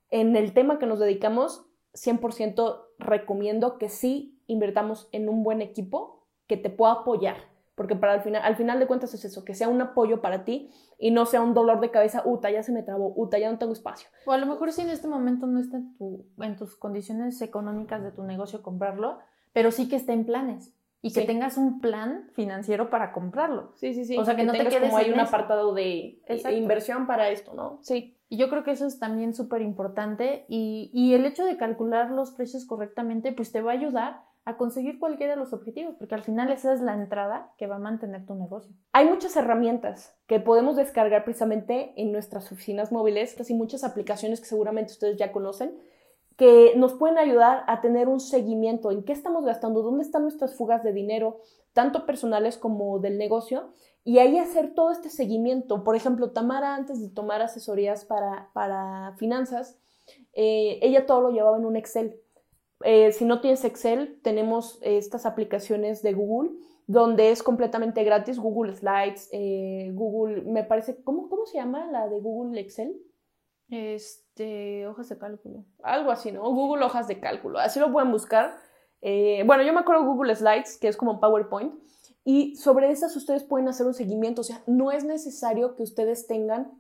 En 0.10 0.36
el 0.36 0.54
tema 0.54 0.80
que 0.80 0.86
nos 0.86 1.00
dedicamos, 1.00 1.66
100% 1.94 2.86
recomiendo 3.00 3.78
que 3.78 3.90
sí 3.90 4.40
invertamos 4.48 5.10
en 5.12 5.30
un 5.30 5.44
buen 5.44 5.62
equipo 5.62 6.28
que 6.48 6.58
te 6.58 6.70
pueda 6.70 6.94
apoyar 6.94 7.38
porque 7.78 7.96
para 7.96 8.14
al 8.14 8.22
final, 8.22 8.42
al 8.44 8.56
final 8.56 8.80
de 8.80 8.88
cuentas 8.88 9.14
es 9.14 9.24
eso, 9.24 9.46
que 9.46 9.54
sea 9.54 9.70
un 9.70 9.80
apoyo 9.80 10.20
para 10.20 10.44
ti 10.44 10.72
y 10.98 11.12
no 11.12 11.28
sea 11.28 11.42
un 11.42 11.54
dolor 11.54 11.80
de 11.80 11.92
cabeza, 11.92 12.24
uta, 12.26 12.50
ya 12.50 12.64
se 12.64 12.72
me 12.72 12.82
trabó, 12.82 13.14
uta, 13.16 13.38
ya 13.38 13.52
no 13.52 13.60
tengo 13.60 13.72
espacio. 13.72 14.10
O 14.26 14.32
a 14.32 14.40
lo 14.40 14.48
mejor 14.48 14.72
si 14.72 14.82
en 14.82 14.90
este 14.90 15.08
momento 15.08 15.46
no 15.46 15.60
está 15.60 15.78
en, 15.78 15.96
tu, 15.96 16.26
en 16.40 16.56
tus 16.56 16.76
condiciones 16.76 17.40
económicas 17.40 18.02
de 18.02 18.12
tu 18.12 18.24
negocio 18.24 18.64
comprarlo, 18.64 19.20
pero 19.54 19.70
sí 19.70 19.88
que 19.88 19.96
esté 19.96 20.14
en 20.14 20.26
planes 20.26 20.74
y 21.02 21.14
que 21.14 21.22
tengas 21.22 21.58
un 21.58 21.80
plan 21.80 22.30
financiero 22.34 22.90
para 22.90 23.12
comprarlo. 23.12 23.72
Sí, 23.76 23.94
sí, 23.94 24.06
sí. 24.06 24.18
O 24.18 24.26
sea, 24.26 24.36
que, 24.36 24.44
no 24.44 24.52
te 24.52 24.66
quedes 24.68 24.82
como 24.82 24.98
hay 24.98 25.12
un 25.12 25.20
apartado 25.20 25.74
de 25.74 26.20
inversión 26.52 27.08
para 27.08 27.30
esto, 27.30 27.54
¿no? 27.54 27.80
Sí. 27.82 28.18
Y 28.30 28.38
yo 28.38 28.50
creo 28.50 28.64
que 28.64 28.72
eso 28.72 28.86
es 28.86 29.00
también 29.00 29.34
súper 29.34 29.62
importante 29.62 30.46
y, 30.50 30.92
y 30.94 31.14
el 31.14 31.26
hecho 31.26 31.46
de 31.46 31.56
calcular 31.56 32.12
los 32.12 32.32
precios 32.32 32.66
correctamente, 32.66 33.32
pues 33.32 33.52
te 33.52 33.62
va 33.62 33.72
a 33.72 33.76
ayudar 33.76 34.28
a 34.48 34.56
conseguir 34.56 34.98
cualquiera 34.98 35.34
de 35.34 35.40
los 35.40 35.52
objetivos, 35.52 35.96
porque 36.00 36.16
al 36.16 36.24
final 36.24 36.50
esa 36.52 36.74
es 36.74 36.80
la 36.80 36.94
entrada 36.94 37.52
que 37.58 37.68
va 37.68 37.76
a 37.76 37.80
mantener 37.80 38.26
tu 38.26 38.34
negocio. 38.34 38.74
Hay 38.94 39.06
muchas 39.06 39.36
herramientas 39.36 40.18
que 40.26 40.40
podemos 40.40 40.78
descargar 40.78 41.26
precisamente 41.26 41.92
en 41.98 42.14
nuestras 42.14 42.50
oficinas 42.50 42.94
móviles 42.94 43.36
y 43.50 43.54
muchas 43.54 43.84
aplicaciones 43.84 44.40
que 44.40 44.46
seguramente 44.46 44.94
ustedes 44.94 45.18
ya 45.18 45.34
conocen 45.34 45.78
que 46.38 46.74
nos 46.76 46.94
pueden 46.94 47.18
ayudar 47.18 47.64
a 47.68 47.82
tener 47.82 48.08
un 48.08 48.20
seguimiento 48.20 48.92
en 48.92 49.04
qué 49.04 49.12
estamos 49.12 49.44
gastando, 49.44 49.82
dónde 49.82 50.04
están 50.04 50.22
nuestras 50.22 50.56
fugas 50.56 50.84
de 50.84 50.94
dinero, 50.94 51.42
tanto 51.74 52.06
personales 52.06 52.58
como 52.58 53.00
del 53.00 53.18
negocio, 53.18 53.74
y 54.04 54.20
ahí 54.20 54.38
hacer 54.38 54.74
todo 54.74 54.92
este 54.92 55.10
seguimiento. 55.10 55.84
Por 55.84 55.96
ejemplo, 55.96 56.32
Tamara, 56.32 56.76
antes 56.76 57.02
de 57.02 57.10
tomar 57.10 57.42
asesorías 57.42 58.06
para, 58.06 58.50
para 58.54 59.14
finanzas, 59.18 59.78
eh, 60.34 60.80
ella 60.82 61.06
todo 61.06 61.22
lo 61.22 61.32
llevaba 61.32 61.58
en 61.58 61.66
un 61.66 61.76
Excel 61.76 62.22
eh, 62.84 63.12
si 63.12 63.26
no 63.26 63.42
tienes 63.42 63.64
Excel, 63.66 64.20
tenemos 64.22 64.78
estas 64.82 65.26
aplicaciones 65.26 66.02
de 66.02 66.14
Google 66.14 66.52
donde 66.86 67.32
es 67.32 67.44
completamente 67.44 68.04
gratis, 68.04 68.40
Google 68.40 68.74
Slides, 68.74 69.30
eh, 69.34 69.92
Google, 69.94 70.44
me 70.44 70.64
parece, 70.64 71.04
¿cómo, 71.04 71.28
¿cómo 71.28 71.46
se 71.46 71.58
llama 71.58 71.86
la 71.92 72.08
de 72.08 72.22
Google 72.22 72.60
Excel? 72.62 72.96
Este, 73.70 74.88
hojas 74.88 75.10
de 75.10 75.18
cálculo. 75.18 75.66
Algo 75.84 76.12
así, 76.12 76.32
¿no? 76.32 76.42
Google 76.52 76.86
hojas 76.86 77.08
de 77.08 77.20
cálculo. 77.20 77.60
Así 77.60 77.80
lo 77.80 77.92
pueden 77.92 78.12
buscar. 78.12 78.58
Eh, 79.02 79.44
bueno, 79.46 79.64
yo 79.64 79.74
me 79.74 79.80
acuerdo 79.80 80.06
Google 80.06 80.36
Slides, 80.36 80.78
que 80.78 80.88
es 80.88 80.98
como 80.98 81.20
PowerPoint, 81.20 81.74
y 82.24 82.56
sobre 82.56 82.92
esas 82.92 83.16
ustedes 83.16 83.44
pueden 83.44 83.68
hacer 83.68 83.86
un 83.86 83.94
seguimiento. 83.94 84.42
O 84.42 84.44
sea, 84.44 84.62
no 84.68 84.92
es 84.92 85.04
necesario 85.04 85.76
que 85.76 85.84
ustedes 85.84 86.28
tengan 86.28 86.72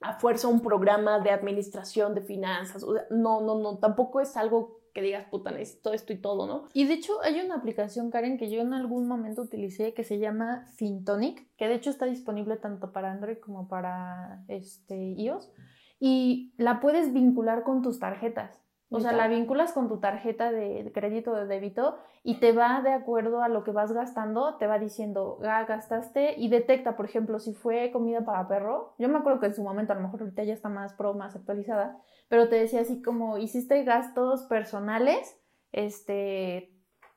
a 0.00 0.18
fuerza 0.18 0.48
un 0.48 0.60
programa 0.60 1.20
de 1.20 1.30
administración 1.30 2.14
de 2.14 2.20
finanzas. 2.20 2.84
no, 3.10 3.40
no, 3.40 3.58
no, 3.58 3.78
tampoco 3.78 4.20
es 4.20 4.36
algo 4.36 4.84
que 4.94 5.02
digas, 5.02 5.26
puta, 5.28 5.50
necesito 5.50 5.92
esto 5.92 6.12
y 6.12 6.18
todo, 6.18 6.46
¿no? 6.46 6.68
Y 6.72 6.86
de 6.86 6.94
hecho 6.94 7.20
hay 7.22 7.40
una 7.40 7.56
aplicación, 7.56 8.10
Karen, 8.10 8.38
que 8.38 8.48
yo 8.48 8.60
en 8.60 8.72
algún 8.72 9.08
momento 9.08 9.42
utilicé 9.42 9.92
que 9.92 10.04
se 10.04 10.20
llama 10.20 10.66
Fintonic, 10.76 11.48
que 11.56 11.66
de 11.66 11.74
hecho 11.74 11.90
está 11.90 12.06
disponible 12.06 12.56
tanto 12.56 12.92
para 12.92 13.10
Android 13.10 13.38
como 13.38 13.66
para 13.66 14.44
este, 14.46 14.94
iOS, 14.94 15.50
y 15.98 16.54
la 16.56 16.80
puedes 16.80 17.12
vincular 17.12 17.62
con 17.62 17.82
tus 17.82 17.98
tarjetas. 17.98 18.64
O 18.90 19.00
sea, 19.00 19.12
la 19.12 19.26
vinculas 19.26 19.72
con 19.72 19.88
tu 19.88 19.98
tarjeta 19.98 20.52
de 20.52 20.92
crédito 20.94 21.32
o 21.32 21.34
de 21.34 21.46
débito 21.46 21.96
y 22.22 22.38
te 22.38 22.52
va 22.52 22.80
de 22.80 22.92
acuerdo 22.92 23.42
a 23.42 23.48
lo 23.48 23.64
que 23.64 23.72
vas 23.72 23.92
gastando, 23.92 24.56
te 24.56 24.68
va 24.68 24.78
diciendo, 24.78 25.40
ah, 25.42 25.64
gastaste 25.64 26.38
y 26.38 26.48
detecta, 26.48 26.94
por 26.94 27.06
ejemplo, 27.06 27.40
si 27.40 27.54
fue 27.54 27.90
comida 27.90 28.24
para 28.24 28.46
perro. 28.46 28.94
Yo 28.98 29.08
me 29.08 29.18
acuerdo 29.18 29.40
que 29.40 29.46
en 29.46 29.54
su 29.54 29.64
momento, 29.64 29.92
a 29.92 29.96
lo 29.96 30.02
mejor 30.02 30.20
ahorita 30.20 30.44
ya 30.44 30.54
está 30.54 30.68
más 30.68 30.92
pro, 30.94 31.12
más 31.14 31.34
actualizada, 31.34 31.98
pero 32.28 32.48
te 32.48 32.54
decía 32.54 32.82
así 32.82 33.02
como, 33.02 33.36
hiciste 33.36 33.82
gastos 33.82 34.44
personales, 34.44 35.40
este, 35.72 36.72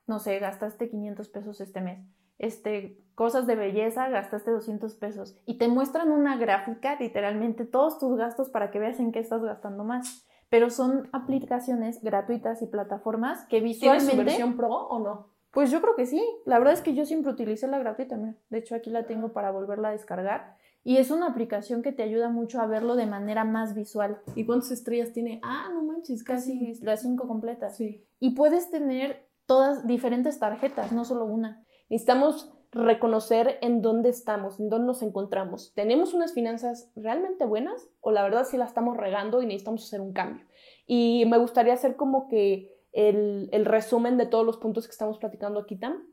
no 0.08 0.18
sé, 0.18 0.40
gastaste 0.40 0.90
500 0.90 1.28
pesos 1.28 1.60
este 1.60 1.80
mes. 1.80 2.04
Este, 2.38 3.04
cosas 3.14 3.46
de 3.46 3.56
belleza, 3.56 4.08
gastaste 4.08 4.50
200 4.50 4.94
pesos. 4.94 5.36
Y 5.44 5.58
te 5.58 5.68
muestran 5.68 6.10
una 6.10 6.36
gráfica, 6.36 6.96
literalmente, 6.98 7.64
todos 7.64 7.98
tus 7.98 8.16
gastos 8.16 8.48
para 8.48 8.70
que 8.70 8.78
veas 8.78 9.00
en 9.00 9.12
qué 9.12 9.18
estás 9.18 9.42
gastando 9.42 9.84
más 9.84 10.24
pero 10.50 10.70
son 10.70 11.08
aplicaciones 11.12 12.02
gratuitas 12.02 12.62
y 12.62 12.66
plataformas 12.66 13.44
que 13.46 13.60
visualmente... 13.60 14.12
¿Tienes 14.12 14.26
versión 14.26 14.56
pro 14.56 14.68
o 14.68 14.98
no? 14.98 15.34
Pues 15.50 15.70
yo 15.70 15.80
creo 15.80 15.94
que 15.96 16.06
sí. 16.06 16.22
La 16.46 16.58
verdad 16.58 16.74
es 16.74 16.82
que 16.82 16.94
yo 16.94 17.04
siempre 17.04 17.32
utilicé 17.32 17.66
la 17.68 17.78
gratuita. 17.78 18.16
De 18.48 18.58
hecho, 18.58 18.74
aquí 18.74 18.90
la 18.90 19.06
tengo 19.06 19.32
para 19.32 19.50
volverla 19.50 19.88
a 19.88 19.92
descargar. 19.92 20.56
Y 20.84 20.98
es 20.98 21.10
una 21.10 21.26
aplicación 21.26 21.82
que 21.82 21.92
te 21.92 22.02
ayuda 22.02 22.30
mucho 22.30 22.60
a 22.60 22.66
verlo 22.66 22.96
de 22.96 23.06
manera 23.06 23.44
más 23.44 23.74
visual. 23.74 24.20
¿Y 24.34 24.46
cuántas 24.46 24.70
estrellas 24.70 25.12
tiene? 25.12 25.40
Ah, 25.42 25.68
no 25.72 25.82
manches, 25.82 26.22
casi, 26.22 26.74
las 26.82 27.02
cinco 27.02 27.26
completas. 27.26 27.76
Sí. 27.76 28.06
Y 28.20 28.30
puedes 28.30 28.70
tener 28.70 29.28
todas 29.46 29.86
diferentes 29.86 30.38
tarjetas, 30.38 30.92
no 30.92 31.04
solo 31.04 31.26
una. 31.26 31.64
Necesitamos 31.88 32.52
reconocer 32.70 33.58
en 33.62 33.80
dónde 33.80 34.10
estamos, 34.10 34.60
en 34.60 34.68
dónde 34.68 34.88
nos 34.88 35.02
encontramos. 35.02 35.72
¿Tenemos 35.74 36.12
unas 36.12 36.34
finanzas 36.34 36.90
realmente 36.96 37.46
buenas 37.46 37.88
o 38.00 38.10
la 38.10 38.22
verdad 38.22 38.44
sí 38.44 38.56
las 38.56 38.68
estamos 38.68 38.96
regando 38.96 39.42
y 39.42 39.46
necesitamos 39.46 39.84
hacer 39.84 40.00
un 40.00 40.12
cambio? 40.12 40.44
Y 40.86 41.24
me 41.26 41.38
gustaría 41.38 41.72
hacer 41.72 41.96
como 41.96 42.28
que 42.28 42.76
el, 42.92 43.48
el 43.52 43.64
resumen 43.64 44.16
de 44.16 44.26
todos 44.26 44.44
los 44.44 44.58
puntos 44.58 44.86
que 44.86 44.92
estamos 44.92 45.18
platicando 45.18 45.60
aquí, 45.60 45.76
Tam. 45.76 46.04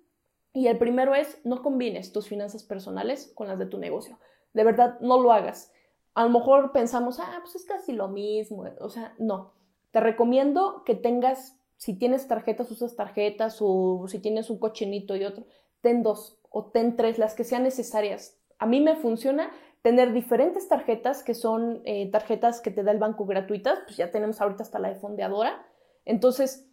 Y 0.53 0.67
el 0.67 0.77
primero 0.77 1.13
es, 1.13 1.41
no 1.43 1.61
combines 1.61 2.13
tus 2.13 2.29
finanzas 2.29 2.63
personales 2.63 3.31
con 3.35 3.47
las 3.47 3.59
de 3.59 3.65
tu 3.65 3.77
negocio. 3.77 4.17
De 4.53 4.63
verdad, 4.63 4.97
no 5.01 5.21
lo 5.21 5.33
hagas. 5.33 5.73
A 6.13 6.23
lo 6.23 6.29
mejor 6.29 6.71
pensamos, 6.71 7.19
ah, 7.19 7.39
pues 7.41 7.55
es 7.55 7.65
casi 7.65 7.91
lo 7.91 8.07
mismo. 8.07 8.63
O 8.79 8.89
sea, 8.89 9.13
no. 9.19 9.51
Te 9.91 9.99
recomiendo 9.99 10.83
que 10.85 10.95
tengas, 10.95 11.59
si 11.75 11.93
tienes 11.97 12.29
tarjetas, 12.29 12.71
usas 12.71 12.95
tarjetas, 12.95 13.57
o 13.59 14.05
si 14.07 14.19
tienes 14.19 14.49
un 14.49 14.57
cochinito 14.57 15.17
y 15.17 15.25
otro, 15.25 15.45
ten 15.85 16.01
dos 16.01 16.39
o 16.49 16.65
ten 16.65 16.95
tres, 16.95 17.19
las 17.19 17.35
que 17.35 17.43
sean 17.43 17.61
necesarias. 17.61 18.39
A 18.57 18.65
mí 18.65 18.81
me 18.81 18.95
funciona 18.95 19.51
tener 19.83 20.13
diferentes 20.13 20.67
tarjetas 20.67 21.21
que 21.21 21.35
son 21.35 21.83
eh, 21.85 22.09
tarjetas 22.09 22.59
que 22.59 22.71
te 22.71 22.81
da 22.81 22.91
el 22.91 22.97
banco 22.97 23.27
gratuitas, 23.27 23.77
pues 23.85 23.97
ya 23.97 24.09
tenemos 24.09 24.41
ahorita 24.41 24.63
hasta 24.63 24.79
la 24.79 24.89
de 24.89 24.95
fondeadora. 24.95 25.63
Entonces, 26.05 26.67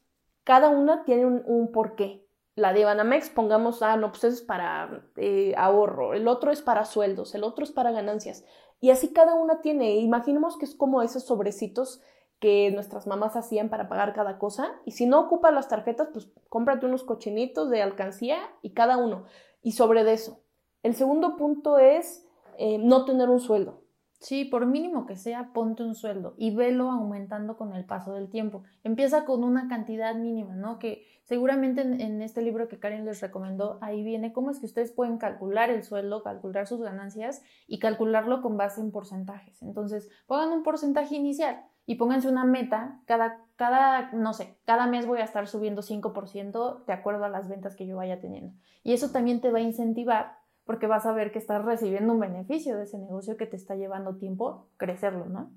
cada 0.45 0.71
una 0.71 1.04
tiene 1.04 1.26
un, 1.26 1.42
un 1.45 1.73
porqué 1.73 2.23
la 2.54 2.73
de 2.73 2.85
Banamex, 2.85 3.28
pongamos, 3.31 3.83
ah, 3.83 3.97
no, 3.97 4.11
pues 4.12 4.25
es 4.25 4.42
para 4.42 5.07
eh, 5.16 5.54
ahorro, 5.57 6.14
el 6.14 6.26
otro 6.26 6.50
es 6.50 6.62
para 6.62 6.87
sueldos, 6.87 7.35
el 7.35 7.45
otro 7.45 7.64
es 7.64 7.73
para 7.73 7.92
ganancias. 7.92 8.45
Y 8.81 8.90
así 8.90 9.12
cada 9.12 9.35
una 9.35 9.61
tiene, 9.61 9.97
imaginemos 9.97 10.57
que 10.57 10.64
es 10.64 10.75
como 10.75 11.02
esos 11.02 11.25
sobrecitos 11.25 12.00
que 12.43 12.73
nuestras 12.73 13.07
mamás 13.07 13.37
hacían 13.37 13.69
para 13.69 13.89
pagar 13.89 14.13
cada 14.15 14.41
cosa. 14.41 14.73
Y 14.85 14.91
si 14.91 15.07
no 15.07 15.21
ocupas 15.21 15.55
las 15.55 15.69
tarjetas, 15.69 16.09
pues 16.13 16.29
cómprate 16.49 16.87
unos 16.87 17.05
cochinitos 17.05 17.71
de 17.71 17.83
alcancía 17.83 18.37
y 18.63 18.71
cada 18.73 18.97
uno. 18.97 19.27
Y 19.63 19.73
sobre 19.73 20.13
eso. 20.13 20.41
El 20.83 20.97
segundo 20.97 21.37
punto 21.37 21.79
es 21.79 22.27
eh, 22.59 22.79
no 22.79 23.05
tener 23.05 23.31
un 23.31 23.39
sueldo. 23.39 23.85
Sí, 24.19 24.45
por 24.45 24.67
mínimo 24.67 25.07
que 25.07 25.15
sea, 25.15 25.53
ponte 25.53 25.85
un 25.85 25.95
sueldo 25.95 26.35
y 26.37 26.55
velo 26.55 26.91
aumentando 26.91 27.57
con 27.57 27.75
el 27.75 27.85
paso 27.85 28.13
del 28.13 28.29
tiempo. 28.29 28.65
Empieza 28.83 29.25
con 29.25 29.45
una 29.45 29.69
cantidad 29.69 30.17
mínima, 30.17 30.57
¿no? 30.57 30.81
Que 30.81 31.07
seguramente 31.23 31.83
en, 31.83 32.23
este 32.23 32.43
libro 32.43 32.67
que 32.67 32.81
Karen 32.81 33.05
les 33.05 33.21
recomendó, 33.21 33.79
ahí 33.83 34.03
viene 34.03 34.33
cómo 34.33 34.51
es 34.51 34.59
que 34.59 34.67
ustedes 34.67 34.91
pueden 34.91 35.19
calcular 35.19 35.71
el 35.71 35.85
sueldo, 35.85 36.25
calcular 36.25 36.67
sus 36.67 36.81
ganancias 36.81 37.43
y 37.69 37.79
calcularlo 37.79 38.43
con 38.43 38.57
base 38.57 38.81
en 38.81 38.91
porcentajes. 38.91 39.63
Entonces, 39.63 40.09
pongan 40.27 40.51
un 40.51 40.65
porcentaje 40.65 41.15
inicial 41.15 41.65
y 41.87 41.97
pónganse 41.97 42.29
una 42.29 42.45
meta. 42.45 43.01
Cada, 43.07 43.45
cada, 43.57 44.12
no 44.12 44.33
sé, 44.33 44.57
cada 44.65 44.87
mes 44.87 45.07
voy 45.07 45.21
a 45.21 45.25
estar 45.25 45.47
subiendo 45.47 45.83
5% 45.83 46.85
de 46.85 46.93
acuerdo 46.93 47.25
a 47.25 47.29
las 47.29 47.49
ventas 47.49 47.77
que 47.77 47.87
yo 47.87 47.97
vaya 47.97 48.21
teniendo. 48.21 48.55
Y 48.83 48.93
eso 48.93 49.11
también 49.11 49.41
te 49.41 49.51
va 49.51 49.59
a 49.59 49.62
incentivar 49.62 50.39
porque 50.65 50.87
vas 50.87 51.07
a 51.07 51.12
ver 51.12 51.33
que 51.33 51.39
estás 51.39 51.65
recibiendo 51.65 52.12
un 52.12 52.21
beneficio 52.21 52.77
de 52.77 52.85
ese 52.85 52.99
negocio 52.99 53.37
que 53.37 53.47
te 53.47 53.57
está 53.57 53.75
llevando 53.75 54.17
tiempo 54.17 54.69
crecerlo, 54.77 55.27
¿no? 55.27 55.51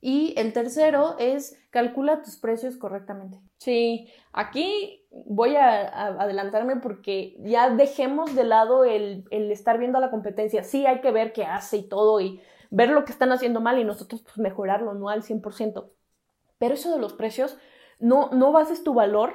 Y 0.00 0.34
el 0.36 0.52
tercero 0.52 1.16
es 1.18 1.58
calcula 1.70 2.20
tus 2.20 2.36
precios 2.36 2.76
correctamente. 2.76 3.40
Sí, 3.56 4.06
aquí 4.34 5.06
voy 5.10 5.56
a, 5.56 5.86
adelantarme 6.20 6.76
porque 6.76 7.38
ya 7.40 7.70
dejemos 7.70 8.34
de 8.34 8.44
lado 8.44 8.84
el, 8.84 9.24
el, 9.30 9.50
estar 9.50 9.78
viendo 9.78 9.96
a 9.96 10.02
la 10.02 10.10
competencia. 10.10 10.62
Sí, 10.62 10.84
hay 10.84 11.00
que 11.00 11.10
ver 11.10 11.32
qué 11.32 11.46
hace 11.46 11.78
y 11.78 11.88
todo 11.88 12.20
y 12.20 12.42
ver 12.74 12.90
lo 12.90 13.04
que 13.04 13.12
están 13.12 13.32
haciendo 13.32 13.60
mal 13.60 13.78
y 13.78 13.84
nosotros 13.84 14.22
pues, 14.22 14.38
mejorarlo, 14.38 14.94
no 14.94 15.08
al 15.08 15.22
100%. 15.22 15.90
Pero 16.58 16.74
eso 16.74 16.92
de 16.92 16.98
los 16.98 17.12
precios, 17.12 17.56
no, 17.98 18.30
no 18.32 18.52
bases 18.52 18.84
tu 18.84 18.94
valor 18.94 19.34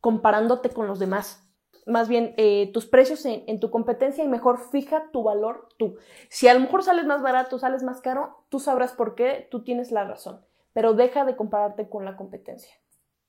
comparándote 0.00 0.70
con 0.70 0.86
los 0.86 0.98
demás 0.98 1.44
más 1.86 2.08
bien 2.08 2.34
eh, 2.36 2.70
tus 2.72 2.86
precios 2.86 3.24
en, 3.26 3.60
tu 3.60 3.70
competencia 3.70 4.24
y 4.24 4.28
mejor 4.28 4.58
fija 4.70 5.10
tu 5.12 5.22
valor 5.22 5.68
tú. 5.78 5.96
Si 6.28 6.48
a 6.48 6.54
lo 6.54 6.60
mejor 6.60 6.82
sales 6.82 7.06
más 7.06 7.22
barato, 7.22 7.58
sales 7.58 7.82
más 7.82 8.00
caro, 8.00 8.44
tú 8.48 8.58
sabrás 8.58 8.92
por 8.92 9.14
qué, 9.14 9.48
tú 9.50 9.64
tienes 9.64 9.92
la 9.92 10.04
razón, 10.04 10.40
pero 10.72 10.94
deja 10.94 11.24
de 11.24 11.36
compararte 11.36 11.88
con 11.88 12.04
la 12.04 12.16
competencia. 12.16 12.74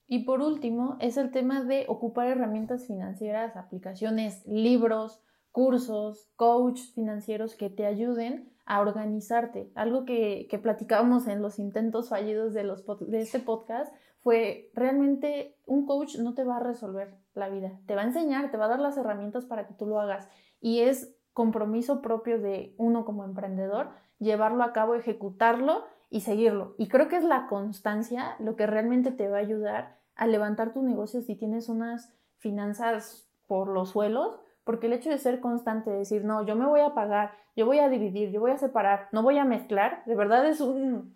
Y 0.08 0.20
por 0.20 0.40
último, 0.40 0.96
es 1.00 1.16
el 1.16 1.32
tema 1.32 1.62
de 1.64 1.84
ocupar 1.88 2.28
herramientas 2.28 2.86
financieras, 2.86 3.56
aplicaciones, 3.56 4.46
libros, 4.46 5.20
cursos, 5.50 6.30
coach 6.36 6.80
financieros 6.94 7.56
que 7.56 7.70
te 7.70 7.86
ayuden 7.86 8.52
a 8.66 8.80
organizarte. 8.80 9.70
Algo 9.74 10.04
que, 10.04 10.46
que 10.50 10.58
platicábamos 10.58 11.28
en 11.28 11.40
los 11.40 11.58
intentos 11.58 12.10
fallidos 12.10 12.52
de, 12.52 12.64
los, 12.64 12.84
de 13.00 13.20
este 13.20 13.38
podcast 13.38 13.92
fue 14.20 14.70
realmente 14.74 15.56
un 15.66 15.86
coach 15.86 16.16
no 16.18 16.34
te 16.34 16.44
va 16.44 16.56
a 16.56 16.60
resolver 16.60 17.16
la 17.34 17.48
vida, 17.48 17.78
te 17.86 17.94
va 17.94 18.02
a 18.02 18.06
enseñar, 18.06 18.50
te 18.50 18.56
va 18.56 18.64
a 18.64 18.70
dar 18.70 18.80
las 18.80 18.96
herramientas 18.96 19.44
para 19.44 19.68
que 19.68 19.74
tú 19.74 19.86
lo 19.86 20.00
hagas 20.00 20.28
y 20.60 20.80
es 20.80 21.16
compromiso 21.32 22.02
propio 22.02 22.40
de 22.40 22.74
uno 22.76 23.04
como 23.04 23.24
emprendedor 23.24 23.90
llevarlo 24.18 24.64
a 24.64 24.72
cabo, 24.72 24.94
ejecutarlo 24.94 25.84
y 26.10 26.22
seguirlo. 26.22 26.74
Y 26.78 26.88
creo 26.88 27.08
que 27.08 27.16
es 27.16 27.24
la 27.24 27.46
constancia 27.46 28.36
lo 28.40 28.56
que 28.56 28.66
realmente 28.66 29.12
te 29.12 29.28
va 29.28 29.36
a 29.36 29.40
ayudar 29.40 30.00
a 30.16 30.26
levantar 30.26 30.72
tu 30.72 30.82
negocio 30.82 31.20
si 31.20 31.36
tienes 31.36 31.68
unas 31.68 32.12
finanzas 32.38 33.30
por 33.46 33.68
los 33.68 33.90
suelos, 33.90 34.40
porque 34.66 34.88
el 34.88 34.94
hecho 34.94 35.10
de 35.10 35.18
ser 35.18 35.38
constante, 35.38 35.90
de 35.90 35.98
decir, 35.98 36.24
no, 36.24 36.44
yo 36.44 36.56
me 36.56 36.66
voy 36.66 36.80
a 36.80 36.92
pagar, 36.92 37.30
yo 37.54 37.64
voy 37.64 37.78
a 37.78 37.88
dividir, 37.88 38.32
yo 38.32 38.40
voy 38.40 38.50
a 38.50 38.58
separar, 38.58 39.08
no 39.12 39.22
voy 39.22 39.38
a 39.38 39.44
mezclar, 39.44 40.02
de 40.06 40.16
verdad 40.16 40.44
es 40.44 40.60
un 40.60 41.14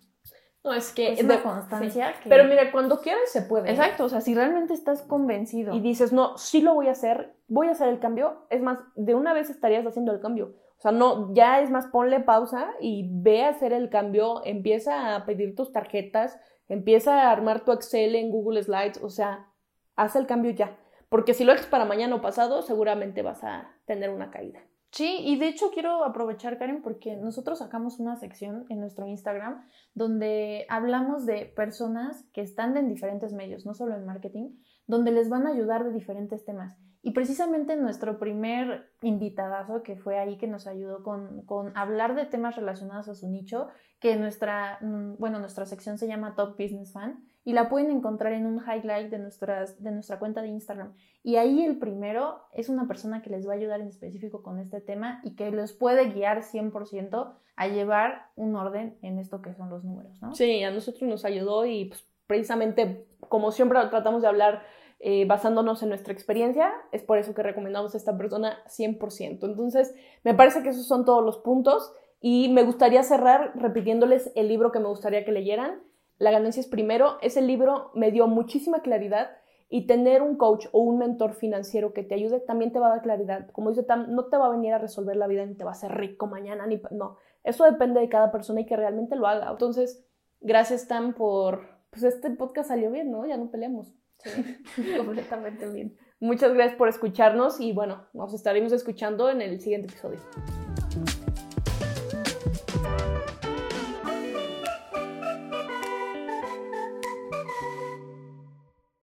no, 0.62 0.74
es 0.74 0.92
que 0.92 1.12
es 1.12 1.22
una 1.22 1.42
constancia. 1.42 2.14
Pero 2.28 2.44
mira, 2.44 2.70
cuando 2.70 3.00
quieres 3.00 3.32
se 3.32 3.42
puede. 3.42 3.70
Exacto, 3.70 4.04
o 4.04 4.08
sea, 4.10 4.20
si 4.20 4.34
realmente 4.34 4.74
estás 4.74 5.00
convencido. 5.02 5.74
Y 5.74 5.80
dices, 5.80 6.12
no, 6.12 6.36
sí 6.36 6.60
lo 6.60 6.74
voy 6.74 6.88
a 6.88 6.92
hacer, 6.92 7.34
voy 7.48 7.68
a 7.68 7.70
hacer 7.72 7.88
el 7.88 7.98
cambio, 7.98 8.46
es 8.50 8.62
más, 8.62 8.78
de 8.94 9.14
una 9.14 9.32
vez 9.32 9.48
estarías 9.48 9.86
haciendo 9.86 10.12
el 10.12 10.20
cambio. 10.20 10.54
O 10.76 10.80
sea, 10.80 10.92
no, 10.92 11.34
ya 11.34 11.60
es 11.60 11.70
más, 11.70 11.86
ponle 11.86 12.20
pausa 12.20 12.70
y 12.80 13.08
ve 13.10 13.44
a 13.44 13.48
hacer 13.48 13.72
el 13.72 13.90
cambio, 13.90 14.42
empieza 14.44 15.16
a 15.16 15.24
pedir 15.24 15.56
tus 15.56 15.72
tarjetas, 15.72 16.38
empieza 16.68 17.22
a 17.22 17.32
armar 17.32 17.64
tu 17.64 17.72
Excel 17.72 18.14
en 18.14 18.30
Google 18.30 18.62
Slides, 18.62 19.02
o 19.02 19.10
sea, 19.10 19.50
haz 19.96 20.14
el 20.14 20.26
cambio 20.26 20.52
ya. 20.52 20.76
Porque 21.10 21.34
si 21.34 21.44
lo 21.44 21.52
haces 21.52 21.66
para 21.66 21.84
mañana 21.84 22.14
o 22.14 22.22
pasado, 22.22 22.62
seguramente 22.62 23.20
vas 23.20 23.44
a 23.44 23.68
tener 23.84 24.10
una 24.10 24.30
caída. 24.30 24.60
Sí, 24.92 25.18
y 25.20 25.38
de 25.38 25.48
hecho 25.48 25.70
quiero 25.70 26.04
aprovechar, 26.04 26.58
Karen, 26.58 26.82
porque 26.82 27.16
nosotros 27.16 27.58
sacamos 27.58 28.00
una 28.00 28.16
sección 28.16 28.64
en 28.70 28.80
nuestro 28.80 29.06
Instagram 29.06 29.64
donde 29.94 30.66
hablamos 30.68 31.26
de 31.26 31.46
personas 31.46 32.24
que 32.32 32.40
están 32.40 32.76
en 32.76 32.88
diferentes 32.88 33.32
medios, 33.32 33.66
no 33.66 33.74
solo 33.74 33.94
en 33.94 34.06
marketing, 34.06 34.56
donde 34.86 35.12
les 35.12 35.28
van 35.28 35.46
a 35.46 35.50
ayudar 35.50 35.84
de 35.84 35.92
diferentes 35.92 36.44
temas. 36.44 36.76
Y 37.02 37.12
precisamente 37.12 37.76
nuestro 37.76 38.18
primer 38.18 38.90
invitadazo, 39.00 39.82
que 39.82 39.96
fue 39.96 40.18
ahí 40.18 40.38
que 40.38 40.48
nos 40.48 40.66
ayudó 40.66 41.02
con, 41.02 41.42
con, 41.46 41.76
hablar 41.76 42.14
de 42.14 42.26
temas 42.26 42.56
relacionados 42.56 43.08
a 43.08 43.14
su 43.14 43.28
nicho, 43.30 43.68
que 44.00 44.16
nuestra, 44.16 44.78
mm, 44.80 45.16
bueno, 45.18 45.38
nuestra 45.38 45.66
sección 45.66 45.98
se 45.98 46.08
llama 46.08 46.34
Top 46.34 46.58
Business 46.58 46.92
Fan, 46.92 47.24
y 47.44 47.52
la 47.52 47.68
pueden 47.68 47.90
encontrar 47.90 48.32
en 48.32 48.46
un 48.46 48.58
highlight 48.58 49.10
de, 49.10 49.18
nuestras, 49.18 49.82
de 49.82 49.90
nuestra 49.90 50.18
cuenta 50.18 50.42
de 50.42 50.48
Instagram. 50.48 50.94
Y 51.22 51.36
ahí 51.36 51.64
el 51.64 51.78
primero 51.78 52.42
es 52.52 52.68
una 52.68 52.86
persona 52.86 53.22
que 53.22 53.30
les 53.30 53.46
va 53.48 53.52
a 53.52 53.56
ayudar 53.56 53.80
en 53.80 53.88
específico 53.88 54.42
con 54.42 54.58
este 54.58 54.80
tema 54.80 55.20
y 55.24 55.36
que 55.36 55.50
les 55.50 55.72
puede 55.72 56.10
guiar 56.10 56.42
100% 56.42 57.34
a 57.56 57.68
llevar 57.68 58.26
un 58.36 58.56
orden 58.56 58.96
en 59.02 59.18
esto 59.18 59.42
que 59.42 59.54
son 59.54 59.70
los 59.70 59.84
números, 59.84 60.20
¿no? 60.22 60.34
Sí, 60.34 60.62
a 60.62 60.70
nosotros 60.70 61.08
nos 61.08 61.24
ayudó 61.24 61.66
y 61.66 61.86
pues, 61.86 62.06
precisamente 62.26 63.06
como 63.28 63.52
siempre 63.52 63.78
tratamos 63.88 64.22
de 64.22 64.28
hablar 64.28 64.62
eh, 64.98 65.24
basándonos 65.26 65.82
en 65.82 65.88
nuestra 65.88 66.12
experiencia, 66.12 66.72
es 66.92 67.02
por 67.02 67.16
eso 67.16 67.34
que 67.34 67.42
recomendamos 67.42 67.94
a 67.94 67.96
esta 67.96 68.18
persona 68.18 68.58
100%. 68.66 69.44
Entonces, 69.44 69.94
me 70.24 70.34
parece 70.34 70.62
que 70.62 70.68
esos 70.68 70.86
son 70.86 71.06
todos 71.06 71.24
los 71.24 71.38
puntos 71.38 71.94
y 72.20 72.50
me 72.50 72.64
gustaría 72.64 73.02
cerrar 73.02 73.52
repitiéndoles 73.54 74.30
el 74.34 74.48
libro 74.48 74.72
que 74.72 74.78
me 74.78 74.88
gustaría 74.88 75.24
que 75.24 75.32
leyeran 75.32 75.80
la 76.20 76.30
ganancia 76.30 76.60
es 76.60 76.68
primero. 76.68 77.18
Ese 77.22 77.40
libro 77.40 77.90
me 77.94 78.12
dio 78.12 78.28
muchísima 78.28 78.82
claridad 78.82 79.30
y 79.70 79.86
tener 79.86 80.20
un 80.20 80.36
coach 80.36 80.66
o 80.72 80.80
un 80.80 80.98
mentor 80.98 81.32
financiero 81.32 81.94
que 81.94 82.02
te 82.02 82.14
ayude 82.14 82.40
también 82.40 82.72
te 82.72 82.78
va 82.78 82.88
a 82.88 82.90
dar 82.90 83.02
claridad. 83.02 83.50
Como 83.52 83.70
dice 83.70 83.84
Tam, 83.84 84.12
no 84.12 84.26
te 84.26 84.36
va 84.36 84.46
a 84.46 84.50
venir 84.50 84.74
a 84.74 84.78
resolver 84.78 85.16
la 85.16 85.26
vida 85.26 85.46
ni 85.46 85.54
te 85.54 85.64
va 85.64 85.70
a 85.70 85.72
hacer 85.72 85.92
rico 85.92 86.26
mañana, 86.26 86.66
ni 86.66 86.80
no. 86.90 87.16
Eso 87.42 87.64
depende 87.64 88.00
de 88.00 88.10
cada 88.10 88.30
persona 88.30 88.60
y 88.60 88.66
que 88.66 88.76
realmente 88.76 89.16
lo 89.16 89.26
haga. 89.26 89.50
Entonces, 89.50 90.04
gracias 90.40 90.88
Tam 90.88 91.14
por, 91.14 91.62
pues 91.88 92.02
este 92.02 92.30
podcast 92.30 92.68
salió 92.68 92.90
bien, 92.90 93.10
¿no? 93.10 93.26
Ya 93.26 93.38
no 93.38 93.50
peleamos. 93.50 93.94
Sí, 94.18 94.58
completamente 94.98 95.70
bien. 95.70 95.96
Muchas 96.18 96.52
gracias 96.52 96.76
por 96.76 96.88
escucharnos 96.88 97.62
y 97.62 97.72
bueno, 97.72 98.08
nos 98.12 98.34
estaremos 98.34 98.72
escuchando 98.72 99.30
en 99.30 99.40
el 99.40 99.58
siguiente 99.62 99.88
episodio. 99.88 100.18